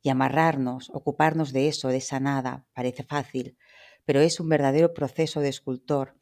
Y 0.04 0.10
amarrarnos, 0.10 0.92
ocuparnos 0.94 1.52
de 1.54 1.68
eso, 1.68 1.88
de 1.88 1.98
esa 1.98 2.20
nada, 2.20 2.68
parece 2.74 3.04
fácil, 3.04 3.58
pero 4.06 4.20
es 4.20 4.40
un 4.40 4.50
verdadero 4.50 4.94
proceso 4.94 5.40
de 5.40 5.50
escultor 5.50 6.16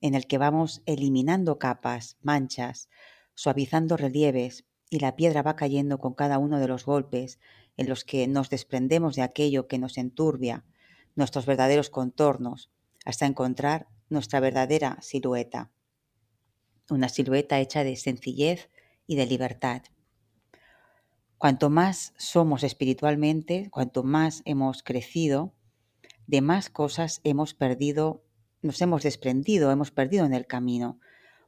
en 0.00 0.14
el 0.14 0.26
que 0.26 0.38
vamos 0.38 0.82
eliminando 0.84 1.58
capas, 1.58 2.18
manchas, 2.20 2.90
suavizando 3.34 3.96
relieves, 3.96 4.64
y 4.90 5.00
la 5.00 5.16
piedra 5.16 5.42
va 5.42 5.56
cayendo 5.56 5.98
con 5.98 6.14
cada 6.14 6.38
uno 6.38 6.58
de 6.58 6.68
los 6.68 6.84
golpes 6.84 7.38
en 7.76 7.88
los 7.88 8.04
que 8.04 8.26
nos 8.26 8.50
desprendemos 8.50 9.16
de 9.16 9.22
aquello 9.22 9.68
que 9.68 9.78
nos 9.78 9.98
enturbia, 9.98 10.64
nuestros 11.14 11.46
verdaderos 11.46 11.90
contornos, 11.90 12.70
hasta 13.04 13.26
encontrar 13.26 13.88
nuestra 14.08 14.40
verdadera 14.40 14.98
silueta. 15.00 15.70
Una 16.90 17.08
silueta 17.08 17.60
hecha 17.60 17.84
de 17.84 17.96
sencillez 17.96 18.70
y 19.06 19.16
de 19.16 19.26
libertad. 19.26 19.82
Cuanto 21.38 21.70
más 21.70 22.14
somos 22.16 22.64
espiritualmente, 22.64 23.68
cuanto 23.70 24.02
más 24.02 24.42
hemos 24.44 24.82
crecido, 24.82 25.54
de 26.26 26.40
más 26.40 26.68
cosas 26.68 27.20
hemos 27.22 27.54
perdido, 27.54 28.24
nos 28.60 28.82
hemos 28.82 29.04
desprendido, 29.04 29.70
hemos 29.70 29.92
perdido 29.92 30.26
en 30.26 30.34
el 30.34 30.48
camino, 30.48 30.98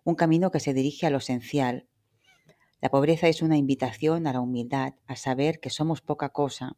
un 0.05 0.15
camino 0.15 0.53
que 0.53 0.61
se 0.61 0.75
dirige 0.75 1.07
a 1.07 1.11
lo 1.11 1.19
esencial. 1.19 1.89
La 2.81 2.89
pobreza 2.89 3.27
es 3.27 3.43
una 3.43 3.57
invitación 3.57 4.29
a 4.29 4.33
la 4.33 4.41
humildad, 4.41 4.95
a 5.09 5.17
saber 5.17 5.59
que 5.59 5.71
somos 5.71 6.03
poca 6.03 6.29
cosa, 6.29 6.77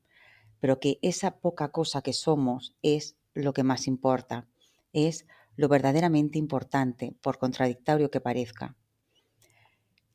pero 0.58 0.80
que 0.80 0.98
esa 1.02 1.38
poca 1.38 1.70
cosa 1.70 2.00
que 2.00 2.14
somos 2.14 2.74
es 2.80 3.18
lo 3.34 3.52
que 3.52 3.62
más 3.62 3.88
importa, 3.88 4.48
es 4.94 5.26
lo 5.54 5.68
verdaderamente 5.68 6.38
importante, 6.38 7.14
por 7.20 7.36
contradictorio 7.36 8.10
que 8.10 8.22
parezca. 8.22 8.74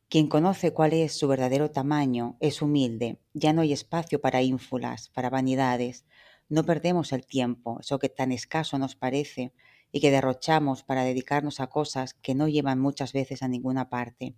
Quien 0.09 0.27
conoce 0.27 0.71
cuál 0.73 0.93
es 0.93 1.17
su 1.17 1.27
verdadero 1.27 1.69
tamaño 1.69 2.37
es 2.39 2.61
humilde, 2.61 3.19
ya 3.33 3.51
no 3.51 3.61
hay 3.61 3.73
espacio 3.73 4.21
para 4.21 4.41
ínfulas, 4.41 5.09
para 5.09 5.29
vanidades, 5.29 6.05
no 6.47 6.63
perdemos 6.63 7.11
el 7.11 7.25
tiempo, 7.25 7.79
eso 7.81 7.99
que 7.99 8.07
tan 8.07 8.31
escaso 8.31 8.77
nos 8.77 8.95
parece 8.95 9.53
y 9.91 9.99
que 9.99 10.11
derrochamos 10.11 10.83
para 10.83 11.03
dedicarnos 11.03 11.59
a 11.59 11.67
cosas 11.67 12.13
que 12.13 12.35
no 12.35 12.47
llevan 12.47 12.79
muchas 12.79 13.11
veces 13.11 13.43
a 13.43 13.49
ninguna 13.49 13.89
parte. 13.89 14.35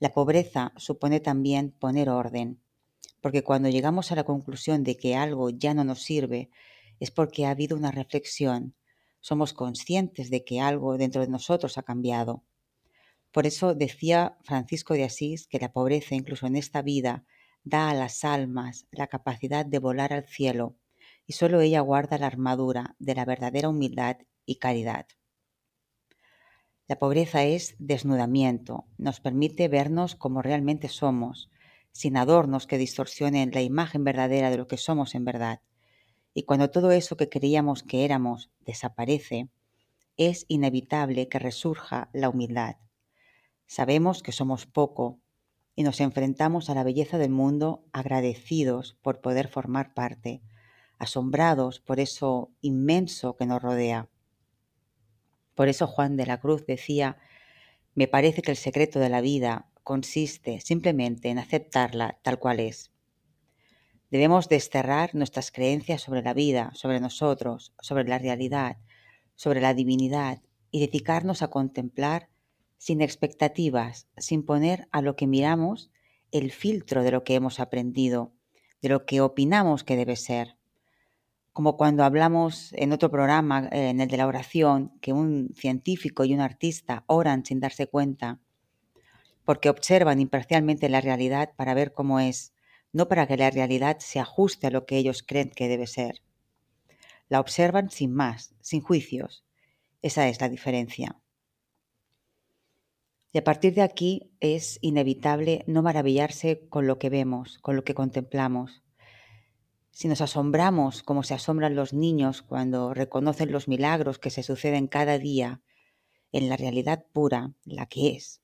La 0.00 0.12
pobreza 0.12 0.72
supone 0.76 1.20
también 1.20 1.70
poner 1.70 2.08
orden, 2.08 2.60
porque 3.20 3.44
cuando 3.44 3.68
llegamos 3.68 4.10
a 4.10 4.16
la 4.16 4.24
conclusión 4.24 4.82
de 4.82 4.96
que 4.96 5.14
algo 5.14 5.50
ya 5.50 5.74
no 5.74 5.84
nos 5.84 6.02
sirve, 6.02 6.50
es 6.98 7.12
porque 7.12 7.46
ha 7.46 7.50
habido 7.50 7.76
una 7.76 7.92
reflexión, 7.92 8.74
somos 9.20 9.52
conscientes 9.52 10.28
de 10.28 10.44
que 10.44 10.60
algo 10.60 10.98
dentro 10.98 11.20
de 11.20 11.28
nosotros 11.28 11.78
ha 11.78 11.84
cambiado. 11.84 12.42
Por 13.32 13.46
eso 13.46 13.74
decía 13.74 14.36
Francisco 14.42 14.94
de 14.94 15.04
Asís 15.04 15.46
que 15.46 15.58
la 15.58 15.72
pobreza, 15.72 16.14
incluso 16.14 16.46
en 16.46 16.56
esta 16.56 16.82
vida, 16.82 17.24
da 17.62 17.90
a 17.90 17.94
las 17.94 18.24
almas 18.24 18.86
la 18.90 19.06
capacidad 19.06 19.64
de 19.64 19.78
volar 19.78 20.12
al 20.12 20.26
cielo 20.26 20.76
y 21.26 21.34
solo 21.34 21.60
ella 21.60 21.80
guarda 21.80 22.18
la 22.18 22.26
armadura 22.26 22.96
de 22.98 23.14
la 23.14 23.24
verdadera 23.24 23.68
humildad 23.68 24.18
y 24.46 24.56
caridad. 24.56 25.06
La 26.88 26.98
pobreza 26.98 27.44
es 27.44 27.76
desnudamiento, 27.78 28.86
nos 28.98 29.20
permite 29.20 29.68
vernos 29.68 30.16
como 30.16 30.42
realmente 30.42 30.88
somos, 30.88 31.48
sin 31.92 32.16
adornos 32.16 32.66
que 32.66 32.78
distorsionen 32.78 33.52
la 33.52 33.62
imagen 33.62 34.02
verdadera 34.02 34.50
de 34.50 34.56
lo 34.56 34.66
que 34.66 34.76
somos 34.76 35.14
en 35.14 35.24
verdad. 35.24 35.60
Y 36.34 36.42
cuando 36.42 36.70
todo 36.70 36.90
eso 36.90 37.16
que 37.16 37.28
creíamos 37.28 37.84
que 37.84 38.04
éramos 38.04 38.50
desaparece, 38.58 39.50
es 40.16 40.46
inevitable 40.48 41.28
que 41.28 41.38
resurja 41.38 42.10
la 42.12 42.28
humildad. 42.28 42.76
Sabemos 43.70 44.24
que 44.24 44.32
somos 44.32 44.66
poco 44.66 45.20
y 45.76 45.84
nos 45.84 46.00
enfrentamos 46.00 46.68
a 46.68 46.74
la 46.74 46.82
belleza 46.82 47.18
del 47.18 47.30
mundo 47.30 47.84
agradecidos 47.92 48.98
por 49.00 49.20
poder 49.20 49.46
formar 49.46 49.94
parte, 49.94 50.42
asombrados 50.98 51.78
por 51.78 52.00
eso 52.00 52.50
inmenso 52.62 53.36
que 53.36 53.46
nos 53.46 53.62
rodea. 53.62 54.08
Por 55.54 55.68
eso 55.68 55.86
Juan 55.86 56.16
de 56.16 56.26
la 56.26 56.40
Cruz 56.40 56.66
decía, 56.66 57.18
me 57.94 58.08
parece 58.08 58.42
que 58.42 58.50
el 58.50 58.56
secreto 58.56 58.98
de 58.98 59.08
la 59.08 59.20
vida 59.20 59.70
consiste 59.84 60.58
simplemente 60.58 61.28
en 61.28 61.38
aceptarla 61.38 62.18
tal 62.24 62.40
cual 62.40 62.58
es. 62.58 62.90
Debemos 64.10 64.48
desterrar 64.48 65.14
nuestras 65.14 65.52
creencias 65.52 66.02
sobre 66.02 66.22
la 66.22 66.34
vida, 66.34 66.72
sobre 66.74 66.98
nosotros, 66.98 67.72
sobre 67.80 68.02
la 68.02 68.18
realidad, 68.18 68.78
sobre 69.36 69.60
la 69.60 69.74
divinidad 69.74 70.42
y 70.72 70.80
dedicarnos 70.80 71.42
a 71.42 71.50
contemplar 71.50 72.30
sin 72.80 73.02
expectativas, 73.02 74.08
sin 74.16 74.42
poner 74.42 74.88
a 74.90 75.02
lo 75.02 75.14
que 75.14 75.26
miramos 75.26 75.90
el 76.32 76.50
filtro 76.50 77.02
de 77.02 77.12
lo 77.12 77.22
que 77.22 77.34
hemos 77.34 77.60
aprendido, 77.60 78.32
de 78.80 78.88
lo 78.88 79.04
que 79.04 79.20
opinamos 79.20 79.84
que 79.84 79.96
debe 79.96 80.16
ser 80.16 80.56
como 81.52 81.76
cuando 81.76 82.04
hablamos 82.04 82.72
en 82.72 82.92
otro 82.92 83.10
programa, 83.10 83.68
eh, 83.72 83.90
en 83.90 84.00
el 84.00 84.08
de 84.08 84.16
la 84.16 84.26
oración, 84.26 84.92
que 85.00 85.12
un 85.12 85.52
científico 85.56 86.24
y 86.24 86.32
un 86.32 86.40
artista 86.40 87.04
oran 87.06 87.44
sin 87.44 87.60
darse 87.60 87.86
cuenta, 87.86 88.38
porque 89.44 89.68
observan 89.68 90.20
imparcialmente 90.20 90.88
la 90.88 91.00
realidad 91.00 91.52
para 91.56 91.74
ver 91.74 91.92
cómo 91.92 92.20
es, 92.20 92.54
no 92.92 93.08
para 93.08 93.26
que 93.26 93.36
la 93.36 93.50
realidad 93.50 93.98
se 93.98 94.20
ajuste 94.20 94.68
a 94.68 94.70
lo 94.70 94.86
que 94.86 94.96
ellos 94.96 95.22
creen 95.22 95.50
que 95.50 95.68
debe 95.68 95.86
ser. 95.86 96.22
La 97.28 97.40
observan 97.40 97.90
sin 97.90 98.14
más, 98.14 98.54
sin 98.60 98.80
juicios. 98.80 99.44
Esa 100.02 100.28
es 100.28 100.40
la 100.40 100.48
diferencia. 100.48 101.19
Y 103.32 103.38
a 103.38 103.44
partir 103.44 103.74
de 103.74 103.82
aquí 103.82 104.32
es 104.40 104.78
inevitable 104.80 105.64
no 105.66 105.82
maravillarse 105.82 106.66
con 106.68 106.86
lo 106.86 106.98
que 106.98 107.10
vemos, 107.10 107.58
con 107.58 107.76
lo 107.76 107.84
que 107.84 107.94
contemplamos, 107.94 108.82
si 110.00 110.08
nos 110.08 110.20
asombramos 110.20 111.02
como 111.02 111.22
se 111.22 111.34
asombran 111.34 111.74
los 111.74 111.92
niños 111.92 112.42
cuando 112.42 112.94
reconocen 112.94 113.52
los 113.52 113.68
milagros 113.68 114.18
que 114.18 114.30
se 114.30 114.42
suceden 114.42 114.86
cada 114.86 115.18
día 115.18 115.60
en 116.32 116.48
la 116.48 116.56
realidad 116.56 117.04
pura, 117.12 117.52
la 117.64 117.86
que 117.86 118.16
es, 118.16 118.40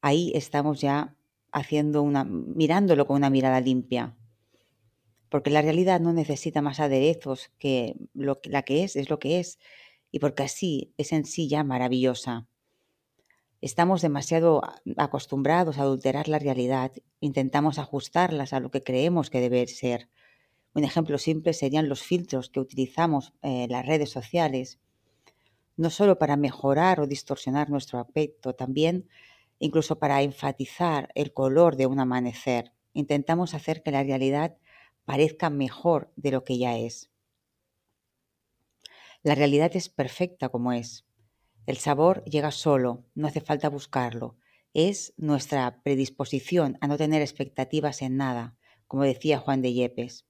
ahí 0.00 0.30
estamos 0.34 0.80
ya 0.80 1.16
haciendo 1.50 2.02
una 2.02 2.24
mirándolo 2.24 3.06
con 3.06 3.16
una 3.16 3.30
mirada 3.30 3.60
limpia. 3.60 4.16
Porque 5.30 5.50
la 5.50 5.60
realidad 5.60 6.00
no 6.00 6.12
necesita 6.12 6.62
más 6.62 6.78
aderezos 6.78 7.50
que 7.58 7.96
lo, 8.14 8.38
la 8.44 8.62
que 8.62 8.84
es, 8.84 8.96
es 8.96 9.10
lo 9.10 9.18
que 9.18 9.40
es, 9.40 9.58
y 10.10 10.20
porque 10.20 10.44
así 10.44 10.94
es 10.98 11.12
en 11.12 11.24
sí 11.24 11.48
ya 11.48 11.64
maravillosa. 11.64 12.46
Estamos 13.60 14.02
demasiado 14.02 14.62
acostumbrados 14.96 15.78
a 15.78 15.82
adulterar 15.82 16.28
la 16.28 16.38
realidad, 16.38 16.92
intentamos 17.20 17.78
ajustarlas 17.78 18.52
a 18.52 18.60
lo 18.60 18.70
que 18.70 18.82
creemos 18.82 19.30
que 19.30 19.40
debe 19.40 19.66
ser, 19.66 20.08
un 20.78 20.84
ejemplo 20.84 21.18
simple 21.18 21.54
serían 21.54 21.88
los 21.88 22.04
filtros 22.04 22.50
que 22.50 22.60
utilizamos 22.60 23.32
en 23.42 23.72
las 23.72 23.84
redes 23.84 24.10
sociales, 24.10 24.78
no 25.76 25.90
solo 25.90 26.20
para 26.20 26.36
mejorar 26.36 27.00
o 27.00 27.08
distorsionar 27.08 27.68
nuestro 27.68 27.98
aspecto, 27.98 28.54
también 28.54 29.08
incluso 29.58 29.98
para 29.98 30.22
enfatizar 30.22 31.10
el 31.16 31.32
color 31.32 31.74
de 31.74 31.86
un 31.86 31.98
amanecer. 31.98 32.72
Intentamos 32.92 33.54
hacer 33.54 33.82
que 33.82 33.90
la 33.90 34.04
realidad 34.04 34.56
parezca 35.04 35.50
mejor 35.50 36.12
de 36.14 36.30
lo 36.30 36.44
que 36.44 36.58
ya 36.58 36.76
es. 36.76 37.10
La 39.24 39.34
realidad 39.34 39.74
es 39.74 39.88
perfecta 39.88 40.48
como 40.48 40.72
es. 40.72 41.07
El 41.68 41.76
sabor 41.76 42.24
llega 42.24 42.50
solo, 42.50 43.04
no 43.14 43.28
hace 43.28 43.40
falta 43.40 43.68
buscarlo. 43.68 44.36
Es 44.74 45.14
nuestra 45.16 45.82
predisposición 45.82 46.78
a 46.80 46.88
no 46.88 46.96
tener 46.96 47.22
expectativas 47.22 48.02
en 48.02 48.16
nada, 48.16 48.56
como 48.86 49.04
decía 49.04 49.38
Juan 49.38 49.62
de 49.62 49.72
Yepes 49.72 50.28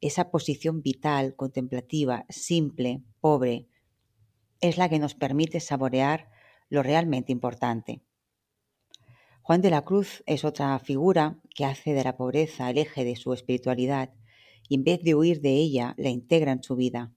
esa 0.00 0.30
posición 0.30 0.82
vital, 0.82 1.36
contemplativa, 1.36 2.24
simple, 2.28 3.02
pobre, 3.20 3.68
es 4.60 4.78
la 4.78 4.88
que 4.88 4.98
nos 4.98 5.14
permite 5.14 5.60
saborear 5.60 6.30
lo 6.68 6.82
realmente 6.82 7.32
importante. 7.32 8.02
Juan 9.42 9.60
de 9.60 9.70
la 9.70 9.84
Cruz 9.84 10.22
es 10.26 10.44
otra 10.44 10.78
figura 10.78 11.40
que 11.54 11.64
hace 11.64 11.92
de 11.92 12.04
la 12.04 12.16
pobreza 12.16 12.70
el 12.70 12.78
eje 12.78 13.04
de 13.04 13.16
su 13.16 13.32
espiritualidad 13.32 14.12
y 14.68 14.76
en 14.76 14.84
vez 14.84 15.02
de 15.02 15.14
huir 15.14 15.40
de 15.40 15.54
ella, 15.54 15.94
la 15.98 16.10
integra 16.10 16.52
en 16.52 16.62
su 16.62 16.76
vida. 16.76 17.12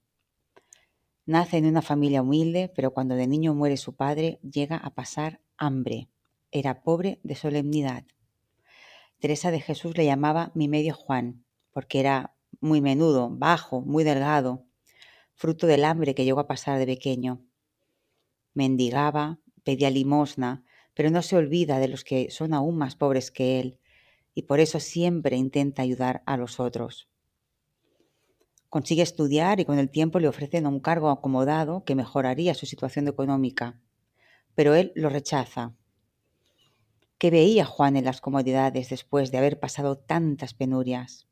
Nace 1.26 1.56
en 1.56 1.64
una 1.64 1.80
familia 1.80 2.20
humilde, 2.20 2.70
pero 2.74 2.92
cuando 2.92 3.14
de 3.14 3.26
niño 3.26 3.54
muere 3.54 3.78
su 3.78 3.96
padre, 3.96 4.40
llega 4.42 4.76
a 4.76 4.94
pasar 4.94 5.40
hambre. 5.56 6.10
Era 6.50 6.82
pobre 6.82 7.18
de 7.22 7.34
solemnidad. 7.34 8.04
Teresa 9.20 9.50
de 9.50 9.60
Jesús 9.60 9.96
le 9.96 10.04
llamaba 10.04 10.52
mi 10.54 10.68
medio 10.68 10.94
Juan, 10.94 11.46
porque 11.72 12.00
era 12.00 12.36
muy 12.60 12.82
menudo, 12.82 13.30
bajo, 13.30 13.80
muy 13.80 14.04
delgado, 14.04 14.66
fruto 15.32 15.66
del 15.66 15.84
hambre 15.84 16.14
que 16.14 16.26
llegó 16.26 16.40
a 16.40 16.46
pasar 16.46 16.78
de 16.78 16.84
pequeño. 16.84 17.40
Mendigaba, 18.52 19.40
pedía 19.64 19.88
limosna, 19.88 20.62
pero 20.92 21.10
no 21.10 21.22
se 21.22 21.36
olvida 21.36 21.78
de 21.78 21.88
los 21.88 22.04
que 22.04 22.30
son 22.30 22.52
aún 22.52 22.76
más 22.76 22.96
pobres 22.96 23.30
que 23.30 23.60
él, 23.60 23.80
y 24.34 24.42
por 24.42 24.60
eso 24.60 24.78
siempre 24.78 25.36
intenta 25.36 25.80
ayudar 25.80 26.22
a 26.26 26.36
los 26.36 26.60
otros. 26.60 27.08
Consigue 28.74 29.02
estudiar 29.02 29.60
y 29.60 29.64
con 29.64 29.78
el 29.78 29.88
tiempo 29.88 30.18
le 30.18 30.26
ofrecen 30.26 30.66
un 30.66 30.80
cargo 30.80 31.08
acomodado 31.08 31.84
que 31.84 31.94
mejoraría 31.94 32.54
su 32.54 32.66
situación 32.66 33.06
económica, 33.06 33.78
pero 34.56 34.74
él 34.74 34.90
lo 34.96 35.10
rechaza. 35.10 35.76
¿Qué 37.16 37.30
veía 37.30 37.66
Juan 37.66 37.96
en 37.96 38.04
las 38.04 38.20
comodidades 38.20 38.88
después 38.88 39.30
de 39.30 39.38
haber 39.38 39.60
pasado 39.60 39.96
tantas 39.96 40.54
penurias? 40.54 41.28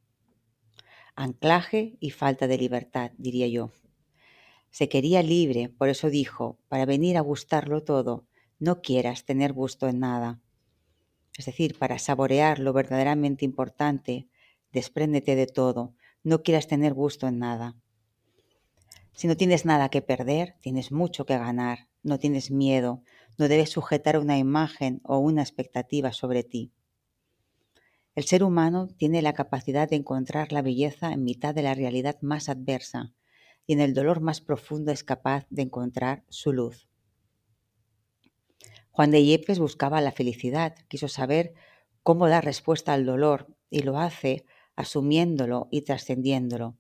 anclaje 1.17 1.97
y 1.99 2.11
falta 2.11 2.47
de 2.47 2.59
libertad, 2.59 3.11
diría 3.19 3.49
yo. 3.49 3.73
Se 4.71 4.89
quería 4.89 5.25
libre, 5.25 5.69
por 5.69 5.89
eso 5.89 6.11
dijo, 6.11 6.61
para 6.69 6.87
venir 6.87 7.17
a 7.17 7.23
gustarlo 7.23 7.83
todo, 7.83 8.25
no 8.61 8.83
quieras 8.83 9.25
tener 9.25 9.53
gusto 9.53 9.89
en 9.89 9.99
nada. 9.99 10.41
Es 11.37 11.47
decir, 11.47 11.77
para 11.77 11.99
saborear 11.99 12.61
lo 12.61 12.73
verdaderamente 12.73 13.45
importante, 13.45 14.29
despréndete 14.71 15.35
de 15.35 15.49
todo, 15.49 15.97
no 16.25 16.43
quieras 16.43 16.69
tener 16.69 16.95
gusto 16.95 17.27
en 17.27 17.39
nada. 17.39 17.77
Si 19.13 19.27
no 19.27 19.37
tienes 19.37 19.65
nada 19.65 19.89
que 19.89 20.03
perder, 20.03 20.57
tienes 20.61 20.93
mucho 20.93 21.27
que 21.27 21.37
ganar, 21.37 21.89
no 22.03 22.19
tienes 22.19 22.51
miedo, 22.51 23.03
no 23.39 23.49
debes 23.49 23.71
sujetar 23.71 24.19
una 24.19 24.39
imagen 24.39 25.01
o 25.05 25.19
una 25.19 25.43
expectativa 25.43 26.13
sobre 26.13 26.45
ti. 26.45 26.73
El 28.15 28.25
ser 28.25 28.45
humano 28.45 28.89
tiene 28.89 29.23
la 29.23 29.33
capacidad 29.33 29.89
de 29.89 29.97
encontrar 29.97 30.53
la 30.53 30.63
belleza 30.63 31.13
en 31.13 31.25
mitad 31.25 31.55
de 31.55 31.63
la 31.63 31.75
realidad 31.75 32.19
más 32.21 32.49
adversa 32.49 33.15
y 33.67 33.73
en 33.73 33.81
el 33.81 33.95
dolor 33.95 34.21
más 34.21 34.41
profundo 34.41 34.93
es 34.93 35.05
capaz 35.05 35.47
de 35.51 35.63
encontrar 35.63 36.25
su 36.29 36.53
luz. 36.53 36.89
Juan 38.91 39.11
de 39.11 39.25
Yepes 39.25 39.59
buscaba 39.59 40.03
la 40.03 40.13
felicidad, 40.13 40.75
quiso 40.89 41.09
saber 41.09 41.55
cómo 42.03 42.29
dar 42.29 42.45
respuesta 42.45 42.93
al 42.93 43.07
dolor 43.07 43.49
y 43.71 43.83
lo 43.83 43.99
hace 43.99 44.45
asumiéndolo 44.83 45.69
y 45.71 45.83
trascendiéndolo. 45.83 46.77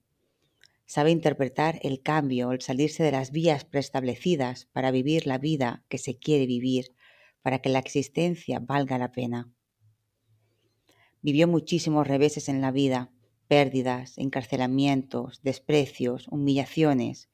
Sabe 0.84 1.10
interpretar 1.10 1.80
el 1.82 2.02
cambio, 2.02 2.52
el 2.52 2.60
salirse 2.60 3.02
de 3.02 3.12
las 3.12 3.30
vías 3.30 3.64
preestablecidas 3.64 4.66
para 4.72 4.90
vivir 4.90 5.26
la 5.26 5.38
vida 5.38 5.84
que 5.88 5.98
se 5.98 6.18
quiere 6.18 6.46
vivir, 6.46 6.94
para 7.40 7.60
que 7.60 7.70
la 7.70 7.78
existencia 7.78 8.60
valga 8.60 8.98
la 8.98 9.10
pena. 9.10 9.50
Vivió 11.22 11.48
muchísimos 11.48 12.06
reveses 12.06 12.48
en 12.48 12.60
la 12.60 12.72
vida, 12.72 13.10
pérdidas, 13.48 14.18
encarcelamientos, 14.18 15.40
desprecios, 15.42 16.26
humillaciones, 16.28 17.30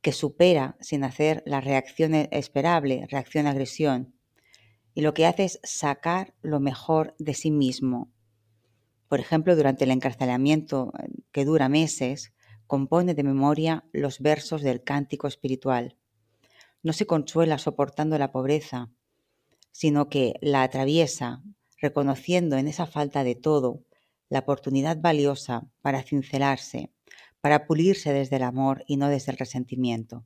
que 0.00 0.12
supera 0.12 0.76
sin 0.80 1.04
hacer 1.04 1.42
la 1.44 1.60
reacción 1.60 2.14
esperable, 2.14 3.06
reacción-agresión, 3.10 4.14
y 4.94 5.02
lo 5.02 5.14
que 5.14 5.26
hace 5.26 5.44
es 5.44 5.60
sacar 5.62 6.34
lo 6.42 6.60
mejor 6.60 7.14
de 7.18 7.34
sí 7.34 7.50
mismo. 7.50 8.10
Por 9.10 9.18
ejemplo, 9.18 9.56
durante 9.56 9.82
el 9.82 9.90
encarcelamiento, 9.90 10.92
eh, 10.96 11.08
que 11.32 11.44
dura 11.44 11.68
meses, 11.68 12.32
compone 12.68 13.12
de 13.12 13.24
memoria 13.24 13.84
los 13.92 14.20
versos 14.20 14.62
del 14.62 14.84
cántico 14.84 15.26
espiritual. 15.26 15.96
No 16.84 16.92
se 16.92 17.06
consuela 17.06 17.58
soportando 17.58 18.16
la 18.18 18.30
pobreza, 18.30 18.88
sino 19.72 20.08
que 20.08 20.34
la 20.40 20.62
atraviesa, 20.62 21.42
reconociendo 21.78 22.56
en 22.56 22.68
esa 22.68 22.86
falta 22.86 23.24
de 23.24 23.34
todo 23.34 23.82
la 24.28 24.38
oportunidad 24.38 25.00
valiosa 25.00 25.66
para 25.82 26.04
cincelarse, 26.04 26.92
para 27.40 27.66
pulirse 27.66 28.12
desde 28.12 28.36
el 28.36 28.44
amor 28.44 28.84
y 28.86 28.96
no 28.96 29.08
desde 29.08 29.32
el 29.32 29.38
resentimiento. 29.38 30.24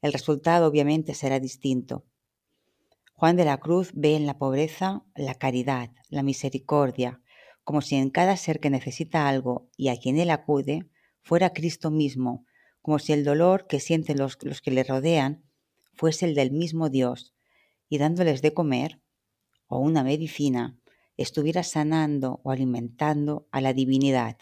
El 0.00 0.12
resultado 0.12 0.68
obviamente 0.68 1.12
será 1.14 1.40
distinto. 1.40 2.04
Juan 3.14 3.34
de 3.34 3.44
la 3.44 3.58
Cruz 3.58 3.90
ve 3.94 4.14
en 4.14 4.26
la 4.26 4.38
pobreza 4.38 5.02
la 5.16 5.34
caridad, 5.34 5.90
la 6.08 6.22
misericordia, 6.22 7.20
como 7.64 7.80
si 7.80 7.96
en 7.96 8.10
cada 8.10 8.36
ser 8.36 8.60
que 8.60 8.70
necesita 8.70 9.28
algo 9.28 9.68
y 9.76 9.88
a 9.88 9.96
quien 9.96 10.18
él 10.18 10.30
acude 10.30 10.88
fuera 11.22 11.52
Cristo 11.52 11.90
mismo, 11.90 12.44
como 12.80 12.98
si 12.98 13.12
el 13.12 13.24
dolor 13.24 13.66
que 13.66 13.80
sienten 13.80 14.18
los, 14.18 14.38
los 14.42 14.60
que 14.60 14.70
le 14.70 14.84
rodean 14.84 15.44
fuese 15.94 16.26
el 16.26 16.34
del 16.34 16.50
mismo 16.50 16.88
Dios, 16.88 17.34
y 17.88 17.98
dándoles 17.98 18.42
de 18.42 18.54
comer, 18.54 19.00
o 19.66 19.78
una 19.78 20.02
medicina, 20.02 20.78
estuviera 21.16 21.62
sanando 21.62 22.40
o 22.42 22.50
alimentando 22.50 23.46
a 23.52 23.60
la 23.60 23.72
divinidad. 23.72 24.38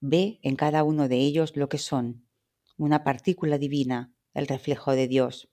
Ve 0.00 0.40
en 0.42 0.56
cada 0.56 0.82
uno 0.82 1.08
de 1.08 1.18
ellos 1.18 1.56
lo 1.56 1.68
que 1.68 1.78
son, 1.78 2.26
una 2.76 3.04
partícula 3.04 3.58
divina, 3.58 4.12
el 4.32 4.46
reflejo 4.46 4.92
de 4.92 5.06
Dios. 5.08 5.48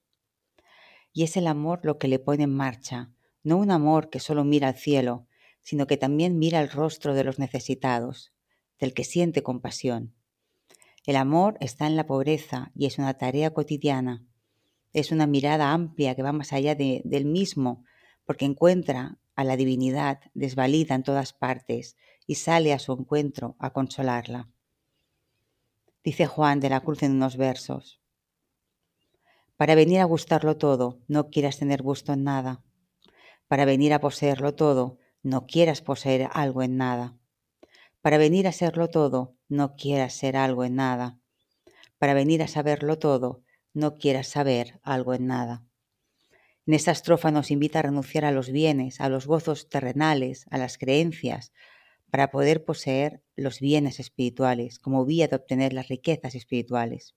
Y 1.13 1.23
es 1.23 1.37
el 1.37 1.47
amor 1.47 1.81
lo 1.83 1.97
que 1.97 2.07
le 2.07 2.19
pone 2.19 2.43
en 2.43 2.55
marcha, 2.55 3.11
no 3.43 3.57
un 3.57 3.71
amor 3.71 4.09
que 4.09 4.19
solo 4.19 4.43
mira 4.43 4.69
al 4.69 4.75
cielo, 4.75 5.27
sino 5.63 5.87
que 5.87 5.97
también 5.97 6.39
mira 6.39 6.59
el 6.61 6.69
rostro 6.69 7.13
de 7.13 7.23
los 7.23 7.39
necesitados, 7.39 8.33
del 8.79 8.93
que 8.93 9.03
siente 9.03 9.43
compasión. 9.43 10.13
El 11.05 11.15
amor 11.15 11.57
está 11.61 11.87
en 11.87 11.95
la 11.95 12.05
pobreza 12.05 12.71
y 12.75 12.85
es 12.85 12.97
una 12.97 13.15
tarea 13.15 13.53
cotidiana. 13.53 14.23
Es 14.93 15.11
una 15.11 15.25
mirada 15.25 15.71
amplia 15.71 16.15
que 16.15 16.23
va 16.23 16.31
más 16.31 16.53
allá 16.53 16.75
del 16.75 17.25
mismo, 17.25 17.85
porque 18.25 18.45
encuentra 18.45 19.17
a 19.35 19.43
la 19.43 19.55
divinidad 19.55 20.19
desvalida 20.33 20.95
en 20.95 21.03
todas 21.03 21.33
partes 21.33 21.95
y 22.27 22.35
sale 22.35 22.73
a 22.73 22.79
su 22.79 22.93
encuentro 22.93 23.55
a 23.59 23.71
consolarla. 23.71 24.49
Dice 26.03 26.27
Juan 26.27 26.59
de 26.59 26.69
la 26.69 26.81
Cruz 26.81 27.03
en 27.03 27.13
unos 27.13 27.37
versos. 27.37 28.01
Para 29.57 29.75
venir 29.75 29.99
a 29.99 30.05
gustarlo 30.05 30.57
todo, 30.57 30.99
no 31.07 31.29
quieras 31.29 31.59
tener 31.59 31.83
gusto 31.83 32.13
en 32.13 32.23
nada. 32.23 32.63
Para 33.47 33.65
venir 33.65 33.93
a 33.93 33.99
poseerlo 33.99 34.55
todo, 34.55 34.97
no 35.23 35.45
quieras 35.45 35.81
poseer 35.81 36.29
algo 36.31 36.63
en 36.63 36.77
nada. 36.77 37.17
Para 38.01 38.17
venir 38.17 38.47
a 38.47 38.51
serlo 38.51 38.89
todo, 38.89 39.35
no 39.47 39.75
quieras 39.75 40.13
ser 40.13 40.35
algo 40.35 40.63
en 40.63 40.75
nada. 40.75 41.19
Para 41.97 42.13
venir 42.13 42.41
a 42.41 42.47
saberlo 42.47 42.97
todo, 42.97 43.43
no 43.73 43.97
quieras 43.97 44.27
saber 44.27 44.79
algo 44.83 45.13
en 45.13 45.27
nada. 45.27 45.63
En 46.65 46.73
esta 46.73 46.91
estrofa 46.91 47.31
nos 47.31 47.51
invita 47.51 47.79
a 47.79 47.83
renunciar 47.83 48.25
a 48.25 48.31
los 48.31 48.51
bienes, 48.51 49.01
a 49.01 49.09
los 49.09 49.27
gozos 49.27 49.69
terrenales, 49.69 50.45
a 50.49 50.57
las 50.57 50.77
creencias, 50.77 51.51
para 52.09 52.29
poder 52.29 52.65
poseer 52.65 53.23
los 53.35 53.59
bienes 53.59 53.99
espirituales 53.99 54.79
como 54.79 55.05
vía 55.05 55.27
de 55.27 55.37
obtener 55.37 55.73
las 55.73 55.87
riquezas 55.87 56.35
espirituales. 56.35 57.15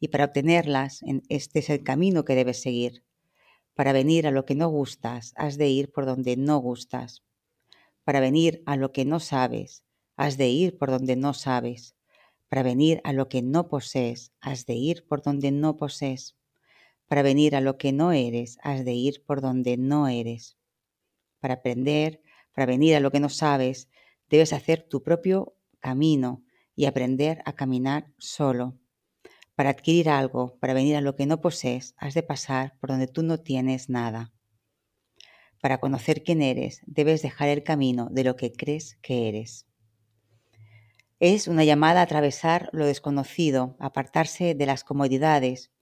Y 0.00 0.08
para 0.08 0.26
obtenerlas, 0.26 1.00
este 1.28 1.58
es 1.58 1.70
el 1.70 1.82
camino 1.82 2.24
que 2.24 2.36
debes 2.36 2.62
seguir. 2.62 3.04
Para 3.78 3.92
venir 3.92 4.26
a 4.26 4.32
lo 4.32 4.44
que 4.44 4.56
no 4.56 4.68
gustas, 4.68 5.32
has 5.36 5.56
de 5.56 5.68
ir 5.68 5.92
por 5.92 6.04
donde 6.04 6.36
no 6.36 6.58
gustas. 6.58 7.22
Para 8.02 8.18
venir 8.18 8.60
a 8.66 8.74
lo 8.74 8.90
que 8.90 9.04
no 9.04 9.20
sabes, 9.20 9.84
has 10.16 10.36
de 10.36 10.48
ir 10.48 10.76
por 10.76 10.90
donde 10.90 11.14
no 11.14 11.32
sabes. 11.32 11.94
Para 12.48 12.64
venir 12.64 13.00
a 13.04 13.12
lo 13.12 13.28
que 13.28 13.40
no 13.40 13.68
posees, 13.68 14.32
has 14.40 14.66
de 14.66 14.74
ir 14.74 15.06
por 15.06 15.22
donde 15.22 15.52
no 15.52 15.76
posees. 15.76 16.36
Para 17.06 17.22
venir 17.22 17.54
a 17.54 17.60
lo 17.60 17.78
que 17.78 17.92
no 17.92 18.10
eres, 18.10 18.58
has 18.64 18.84
de 18.84 18.94
ir 18.94 19.24
por 19.24 19.40
donde 19.40 19.76
no 19.76 20.08
eres. 20.08 20.58
Para 21.38 21.54
aprender, 21.54 22.20
para 22.52 22.66
venir 22.66 22.96
a 22.96 23.00
lo 23.00 23.12
que 23.12 23.20
no 23.20 23.28
sabes, 23.28 23.88
debes 24.28 24.52
hacer 24.52 24.88
tu 24.88 25.04
propio 25.04 25.54
camino 25.78 26.42
y 26.74 26.86
aprender 26.86 27.42
a 27.44 27.52
caminar 27.52 28.12
solo. 28.18 28.76
Para 29.58 29.70
adquirir 29.70 30.08
algo, 30.08 30.56
para 30.60 30.72
venir 30.72 30.94
a 30.94 31.00
lo 31.00 31.16
que 31.16 31.26
no 31.26 31.40
posees, 31.40 31.96
has 31.96 32.14
de 32.14 32.22
pasar 32.22 32.78
por 32.78 32.90
donde 32.90 33.08
tú 33.08 33.24
no 33.24 33.40
tienes 33.40 33.88
nada. 33.88 34.32
Para 35.60 35.78
conocer 35.78 36.22
quién 36.22 36.42
eres, 36.42 36.80
debes 36.86 37.22
dejar 37.22 37.48
el 37.48 37.64
camino 37.64 38.06
de 38.12 38.22
lo 38.22 38.36
que 38.36 38.52
crees 38.52 38.98
que 39.02 39.28
eres. 39.28 39.66
Es 41.18 41.48
una 41.48 41.64
llamada 41.64 41.98
a 41.98 42.02
atravesar 42.04 42.70
lo 42.72 42.86
desconocido, 42.86 43.76
apartarse 43.80 44.54
de 44.54 44.64
las 44.64 44.84
comodidades, 44.84 45.72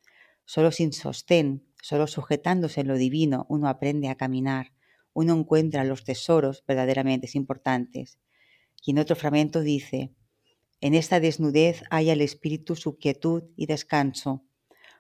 Solo 0.47 0.71
sin 0.71 0.95
sostén, 0.95 1.67
solo 1.83 2.07
sujetándose 2.07 2.81
en 2.81 2.89
lo 2.89 2.97
divino, 2.97 3.45
uno 3.51 3.69
aprende 3.69 4.09
a 4.09 4.15
caminar, 4.15 4.73
uno 5.13 5.35
encuentra 5.35 5.85
los 5.85 6.03
tesoros 6.03 6.65
verdaderamente 6.67 7.29
importantes. 7.35 8.19
Y 8.83 8.93
en 8.93 9.01
otro 9.01 9.17
fragmento 9.17 9.61
dice, 9.61 10.15
en 10.81 10.95
esta 10.95 11.21
desnudez 11.21 11.83
hay 11.91 12.11
al 12.11 12.21
espíritu 12.21 12.77
su 12.77 12.99
quietud 12.99 13.45
y 13.57 13.67
descanso, 13.67 14.45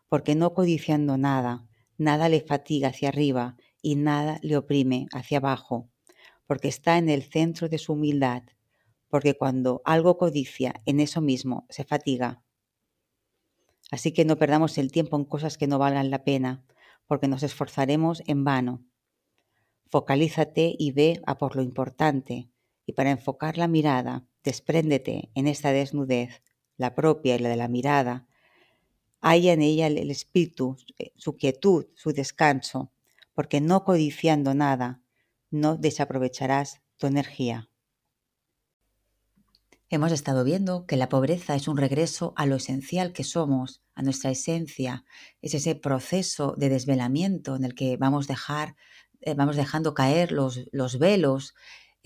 porque 0.09 0.35
no 0.35 0.55
codiciando 0.55 1.19
nada, 1.19 1.67
nada 1.99 2.29
le 2.29 2.41
fatiga 2.41 2.89
hacia 2.89 3.09
arriba 3.09 3.57
y 3.83 3.97
nada 3.97 4.39
le 4.43 4.57
oprime 4.57 5.07
hacia 5.12 5.39
abajo, 5.39 5.91
porque 6.47 6.69
está 6.69 6.99
en 6.99 7.09
el 7.09 7.23
centro 7.23 7.69
de 7.69 7.79
su 7.79 7.93
humildad, 7.93 8.43
porque 9.09 9.35
cuando 9.35 9.83
algo 9.85 10.17
codicia, 10.17 10.83
en 10.87 11.01
eso 11.01 11.21
mismo 11.21 11.67
se 11.69 11.85
fatiga. 11.85 12.43
Así 13.91 14.12
que 14.12 14.25
no 14.25 14.37
perdamos 14.37 14.79
el 14.79 14.91
tiempo 14.91 15.17
en 15.17 15.25
cosas 15.25 15.59
que 15.59 15.67
no 15.67 15.79
valgan 15.79 16.11
la 16.11 16.25
pena, 16.25 16.65
porque 17.07 17.29
nos 17.29 17.43
esforzaremos 17.43 18.23
en 18.27 18.45
vano. 18.45 18.85
Focalízate 19.91 20.75
y 20.77 20.91
ve 20.91 21.21
a 21.27 21.39
por 21.39 21.55
lo 21.55 21.62
importante, 21.62 22.51
y 22.85 22.93
para 22.93 23.11
enfocar 23.11 23.59
la 23.59 23.69
mirada, 23.69 24.27
despréndete 24.46 25.30
en 25.35 25.48
esta 25.48 25.72
desnudez, 25.72 26.40
la 26.76 26.94
propia 26.94 27.35
y 27.35 27.40
la 27.40 27.48
de 27.48 27.56
la 27.56 27.66
mirada, 27.66 28.28
haya 29.20 29.52
en 29.52 29.61
ella 29.61 29.88
el 29.88 30.11
espíritu, 30.11 30.76
eh, 30.98 31.11
su 31.16 31.37
quietud, 31.37 31.87
su 31.94 32.12
descanso, 32.12 32.92
porque 33.35 33.61
no 33.61 33.82
codiciando 33.82 34.54
nada, 34.54 35.02
no 35.50 35.76
desaprovecharás 35.76 36.80
tu 36.96 37.09
energía. 37.09 37.68
Hemos 39.88 40.12
estado 40.12 40.44
viendo 40.44 40.87
que 40.87 40.96
la 40.96 41.09
pobreza 41.09 41.56
es 41.56 41.66
un 41.66 41.76
regreso 41.76 42.32
a 42.37 42.46
lo 42.46 42.56
esencial 42.56 43.12
que 43.12 43.24
somos, 43.24 43.82
a 43.96 44.02
nuestra 44.02 44.30
esencia. 44.30 45.04
Es 45.42 45.54
ese 45.54 45.74
proceso 45.74 46.54
de 46.56 46.68
desvelamiento 46.68 47.56
en 47.56 47.64
el 47.64 47.74
que 47.74 47.96
vamos, 47.96 48.28
dejar, 48.28 48.76
eh, 49.20 49.35
vamos 49.35 49.56
dejando 49.56 49.92
caer 49.92 50.30
los, 50.30 50.66
los 50.70 51.00
velos 51.00 51.54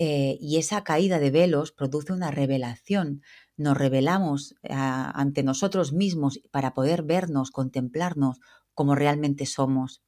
eh, 0.03 0.39
y 0.41 0.57
esa 0.57 0.83
caída 0.83 1.19
de 1.19 1.29
velos 1.29 1.71
produce 1.71 2.11
una 2.11 2.31
revelación. 2.31 3.21
Nos 3.55 3.77
revelamos 3.77 4.55
eh, 4.63 4.69
ante 4.73 5.43
nosotros 5.43 5.93
mismos 5.93 6.41
para 6.49 6.73
poder 6.73 7.03
vernos, 7.03 7.51
contemplarnos 7.51 8.39
como 8.73 8.95
realmente 8.95 9.45
somos. 9.45 10.01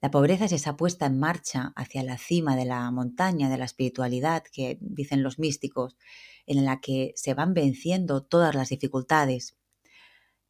La 0.00 0.10
pobreza 0.10 0.46
es 0.46 0.52
esa 0.52 0.78
puesta 0.78 1.04
en 1.04 1.18
marcha 1.18 1.74
hacia 1.76 2.02
la 2.02 2.16
cima 2.16 2.56
de 2.56 2.64
la 2.64 2.90
montaña 2.92 3.50
de 3.50 3.58
la 3.58 3.66
espiritualidad 3.66 4.42
que 4.50 4.78
dicen 4.80 5.22
los 5.22 5.38
místicos, 5.38 5.98
en 6.46 6.64
la 6.64 6.80
que 6.80 7.12
se 7.14 7.34
van 7.34 7.52
venciendo 7.52 8.22
todas 8.22 8.54
las 8.54 8.70
dificultades. 8.70 9.54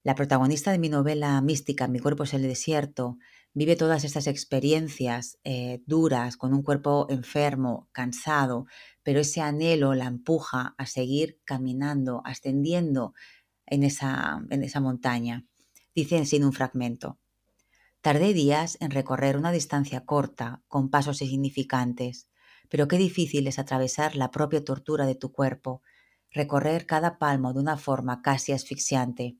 La 0.04 0.14
protagonista 0.14 0.70
de 0.70 0.78
mi 0.78 0.88
novela 0.88 1.40
mística, 1.40 1.88
Mi 1.88 1.98
cuerpo 1.98 2.22
es 2.22 2.34
el 2.34 2.42
desierto, 2.42 3.18
vive 3.52 3.76
todas 3.76 4.04
estas 4.04 4.26
experiencias 4.26 5.38
eh, 5.44 5.82
duras, 5.86 6.36
con 6.36 6.54
un 6.54 6.62
cuerpo 6.62 7.06
enfermo, 7.10 7.88
cansado, 7.92 8.66
pero 9.02 9.20
ese 9.20 9.40
anhelo 9.40 9.94
la 9.94 10.06
empuja 10.06 10.74
a 10.78 10.86
seguir 10.86 11.40
caminando, 11.44 12.22
ascendiendo 12.24 13.14
en 13.66 13.82
esa, 13.84 14.44
en 14.50 14.62
esa 14.62 14.80
montaña. 14.80 15.46
Dice 15.94 16.22
en 16.32 16.44
un 16.44 16.52
fragmento. 16.52 17.18
Tardé 18.00 18.32
días 18.32 18.78
en 18.80 18.90
recorrer 18.90 19.36
una 19.36 19.52
distancia 19.52 20.04
corta, 20.06 20.62
con 20.68 20.88
pasos 20.88 21.20
insignificantes, 21.20 22.28
pero 22.70 22.88
qué 22.88 22.96
difícil 22.96 23.46
es 23.46 23.58
atravesar 23.58 24.16
la 24.16 24.30
propia 24.30 24.64
tortura 24.64 25.04
de 25.04 25.16
tu 25.16 25.32
cuerpo, 25.32 25.82
recorrer 26.30 26.86
cada 26.86 27.18
palmo 27.18 27.52
de 27.52 27.60
una 27.60 27.76
forma 27.76 28.22
casi 28.22 28.52
asfixiante. 28.52 29.36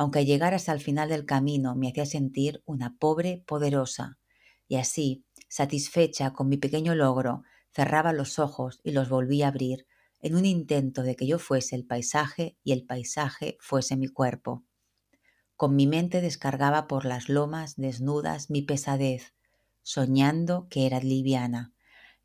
Aunque 0.00 0.24
llegar 0.24 0.54
hasta 0.54 0.72
el 0.72 0.80
final 0.80 1.10
del 1.10 1.26
camino 1.26 1.76
me 1.76 1.90
hacía 1.90 2.06
sentir 2.06 2.62
una 2.64 2.96
pobre 2.96 3.44
poderosa, 3.46 4.18
y 4.66 4.76
así, 4.76 5.26
satisfecha 5.50 6.32
con 6.32 6.48
mi 6.48 6.56
pequeño 6.56 6.94
logro, 6.94 7.42
cerraba 7.74 8.14
los 8.14 8.38
ojos 8.38 8.80
y 8.82 8.92
los 8.92 9.10
volví 9.10 9.42
a 9.42 9.48
abrir 9.48 9.86
en 10.22 10.36
un 10.36 10.46
intento 10.46 11.02
de 11.02 11.16
que 11.16 11.26
yo 11.26 11.38
fuese 11.38 11.76
el 11.76 11.84
paisaje 11.84 12.56
y 12.64 12.72
el 12.72 12.86
paisaje 12.86 13.58
fuese 13.60 13.98
mi 13.98 14.08
cuerpo. 14.08 14.64
Con 15.54 15.76
mi 15.76 15.86
mente 15.86 16.22
descargaba 16.22 16.86
por 16.86 17.04
las 17.04 17.28
lomas 17.28 17.76
desnudas 17.76 18.48
mi 18.48 18.62
pesadez, 18.62 19.34
soñando 19.82 20.66
que 20.70 20.86
era 20.86 21.00
liviana. 21.00 21.74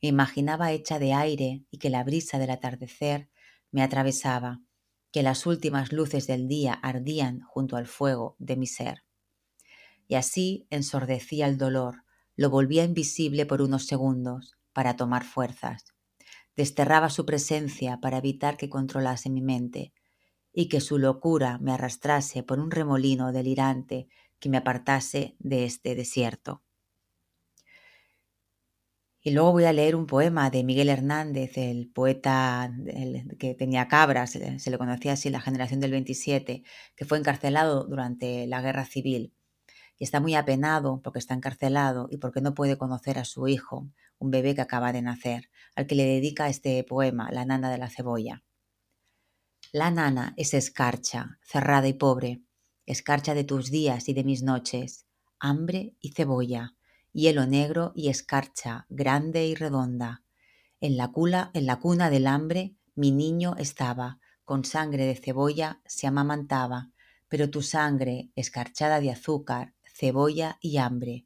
Me 0.02 0.08
imaginaba 0.08 0.72
hecha 0.72 0.98
de 0.98 1.12
aire 1.12 1.66
y 1.72 1.80
que 1.80 1.90
la 1.90 2.06
brisa 2.06 2.40
del 2.40 2.52
atardecer 2.52 3.30
me 3.70 3.84
atravesaba, 3.84 4.62
que 5.16 5.24
las 5.24 5.46
últimas 5.46 5.94
luces 5.94 6.28
del 6.28 6.50
día 6.50 6.74
ardían 6.74 7.40
junto 7.40 7.78
al 7.78 7.88
fuego 7.88 8.36
de 8.38 8.58
mi 8.58 8.68
ser. 8.68 9.06
Y 10.10 10.16
así 10.16 10.68
ensordecía 10.70 11.48
el 11.48 11.58
dolor, 11.58 12.04
lo 12.36 12.50
volvía 12.50 12.84
invisible 12.84 13.46
por 13.46 13.62
unos 13.62 13.86
segundos, 13.86 14.58
para 14.74 14.98
tomar 14.98 15.24
fuerzas. 15.24 15.86
Desterraba 16.58 17.10
su 17.10 17.26
presencia 17.26 18.02
para 18.02 18.18
evitar 18.18 18.58
que 18.58 18.68
controlase 18.68 19.30
mi 19.30 19.42
mente, 19.42 19.94
y 20.52 20.68
que 20.68 20.82
su 20.82 20.98
locura 20.98 21.60
me 21.60 21.72
arrastrase 21.72 22.44
por 22.44 22.60
un 22.60 22.70
remolino 22.70 23.32
delirante 23.32 24.10
que 24.42 24.50
me 24.50 24.58
apartase 24.58 25.38
de 25.40 25.64
este 25.64 25.96
desierto. 25.96 26.65
Y 29.28 29.32
luego 29.32 29.54
voy 29.54 29.64
a 29.64 29.74
leer 29.74 29.96
un 29.96 30.06
poema 30.06 30.52
de 30.52 30.64
Miguel 30.64 30.88
Hernández, 30.88 31.58
el 31.58 31.90
poeta 31.90 32.72
que 33.40 33.56
tenía 33.56 33.88
cabras, 33.88 34.34
se 34.34 34.70
le 34.70 34.78
conocía 34.78 35.14
así 35.14 35.32
la 35.32 35.42
generación 35.42 35.80
del 35.80 35.90
27, 35.90 36.62
que 36.96 37.06
fue 37.06 37.18
encarcelado 37.18 37.86
durante 37.86 38.46
la 38.46 38.62
guerra 38.62 38.86
civil. 38.86 39.34
Y 39.98 40.04
está 40.04 40.20
muy 40.20 40.36
apenado 40.36 41.02
porque 41.04 41.18
está 41.18 41.34
encarcelado 41.34 42.08
y 42.12 42.18
porque 42.18 42.40
no 42.40 42.54
puede 42.54 42.78
conocer 42.78 43.18
a 43.18 43.26
su 43.26 43.48
hijo, 43.48 43.90
un 44.20 44.30
bebé 44.30 44.54
que 44.54 44.62
acaba 44.62 44.94
de 44.94 45.02
nacer, 45.02 45.50
al 45.76 45.88
que 45.88 45.96
le 45.96 46.06
dedica 46.06 46.48
este 46.48 46.84
poema, 46.84 47.32
La 47.32 47.46
nana 47.46 47.72
de 47.72 47.80
la 47.80 47.90
cebolla. 47.90 48.44
La 49.72 49.90
nana 49.90 50.36
es 50.38 50.54
escarcha, 50.54 51.40
cerrada 51.42 51.88
y 51.88 51.94
pobre, 51.94 52.44
escarcha 52.86 53.34
de 53.34 53.44
tus 53.44 53.72
días 53.72 54.08
y 54.08 54.14
de 54.14 54.24
mis 54.24 54.44
noches, 54.44 55.08
hambre 55.40 55.96
y 56.00 56.12
cebolla, 56.12 56.75
hielo 57.16 57.48
negro 57.48 57.94
y 57.96 58.10
escarcha, 58.10 58.86
grande 58.90 59.48
y 59.48 59.56
redonda. 59.56 60.22
En 60.82 60.98
la, 60.98 61.08
cula, 61.08 61.50
en 61.54 61.66
la 61.66 61.78
cuna 61.78 62.10
del 62.10 62.28
hambre 62.28 62.76
mi 62.94 63.12
niño 63.12 63.56
estaba, 63.58 64.20
con 64.44 64.66
sangre 64.66 65.06
de 65.06 65.16
cebolla 65.16 65.80
se 65.86 66.08
amamantaba, 66.08 66.92
pero 67.30 67.50
tu 67.50 67.62
sangre, 67.62 68.32
escarchada 68.36 69.00
de 69.00 69.12
azúcar, 69.12 69.74
cebolla 69.86 70.58
y 70.60 70.76
hambre. 70.78 71.26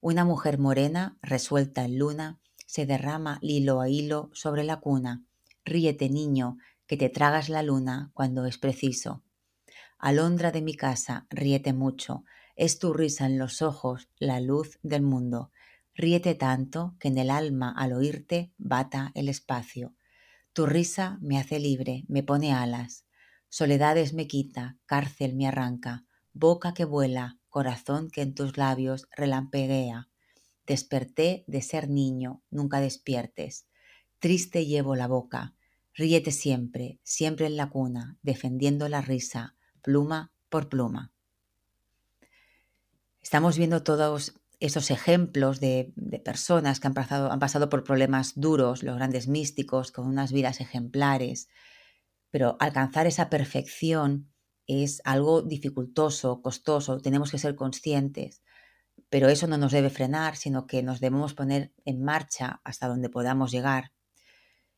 Una 0.00 0.24
mujer 0.24 0.58
morena, 0.58 1.18
resuelta 1.20 1.84
en 1.84 1.98
luna, 1.98 2.40
se 2.66 2.86
derrama 2.86 3.38
hilo 3.42 3.82
a 3.82 3.90
hilo 3.90 4.30
sobre 4.32 4.64
la 4.64 4.80
cuna. 4.80 5.24
Ríete, 5.62 6.08
niño, 6.08 6.56
que 6.86 6.96
te 6.96 7.10
tragas 7.10 7.50
la 7.50 7.62
luna 7.62 8.10
cuando 8.14 8.46
es 8.46 8.56
preciso. 8.56 9.22
Alondra 9.98 10.52
de 10.52 10.62
mi 10.62 10.74
casa, 10.74 11.26
ríete 11.28 11.74
mucho, 11.74 12.24
es 12.58 12.78
tu 12.78 12.92
risa 12.92 13.24
en 13.24 13.38
los 13.38 13.62
ojos 13.62 14.10
la 14.18 14.40
luz 14.40 14.78
del 14.82 15.00
mundo. 15.00 15.50
Ríete 15.94 16.34
tanto 16.34 16.94
que 17.00 17.08
en 17.08 17.16
el 17.16 17.30
alma 17.30 17.72
al 17.74 17.94
oírte 17.94 18.52
bata 18.58 19.12
el 19.14 19.30
espacio. 19.30 19.94
Tu 20.52 20.66
risa 20.66 21.18
me 21.22 21.38
hace 21.38 21.58
libre, 21.58 22.04
me 22.08 22.22
pone 22.22 22.52
alas. 22.52 23.06
Soledades 23.48 24.12
me 24.12 24.26
quita, 24.26 24.76
cárcel 24.84 25.34
me 25.34 25.46
arranca, 25.46 26.04
boca 26.34 26.74
que 26.74 26.84
vuela, 26.84 27.38
corazón 27.48 28.10
que 28.10 28.20
en 28.20 28.34
tus 28.34 28.58
labios 28.58 29.08
relampeguea. 29.16 30.10
Desperté 30.66 31.44
de 31.46 31.62
ser 31.62 31.88
niño, 31.88 32.42
nunca 32.50 32.80
despiertes. 32.80 33.66
Triste 34.18 34.66
llevo 34.66 34.96
la 34.96 35.06
boca, 35.06 35.54
Ríete 35.98 36.30
siempre, 36.30 37.00
siempre 37.02 37.46
en 37.46 37.56
la 37.56 37.70
cuna, 37.70 38.18
defendiendo 38.22 38.88
la 38.88 39.00
risa, 39.00 39.56
pluma 39.82 40.32
por 40.48 40.68
pluma. 40.68 41.12
Estamos 43.22 43.58
viendo 43.58 43.82
todos 43.82 44.34
esos 44.60 44.90
ejemplos 44.90 45.60
de, 45.60 45.92
personas 46.24 46.80
que 46.80 46.86
han 46.88 46.94
pasado, 46.94 47.30
han 47.30 47.38
pasado 47.38 47.68
por 47.68 47.84
problemas 47.84 48.32
duros, 48.34 48.82
los 48.82 48.96
grandes 48.96 49.28
místicos, 49.28 49.92
con 49.92 50.06
unas 50.06 50.32
vidas 50.32 50.60
ejemplares, 50.60 51.48
pero 52.30 52.56
alcanzar 52.60 53.06
esa 53.06 53.30
perfección 53.30 54.32
es 54.66 55.00
algo 55.04 55.42
dificultoso, 55.42 56.42
costoso, 56.42 57.00
tenemos 57.00 57.30
que 57.30 57.38
ser 57.38 57.54
conscientes, 57.54 58.42
pero 59.08 59.28
eso 59.28 59.46
no 59.46 59.56
nos 59.56 59.72
debe 59.72 59.90
frenar, 59.90 60.36
sino 60.36 60.66
que 60.66 60.82
nos 60.82 61.00
debemos 61.00 61.34
poner 61.34 61.72
en 61.84 62.02
marcha 62.02 62.60
hasta 62.64 62.88
donde 62.88 63.08
podamos 63.08 63.50
llegar. 63.50 63.92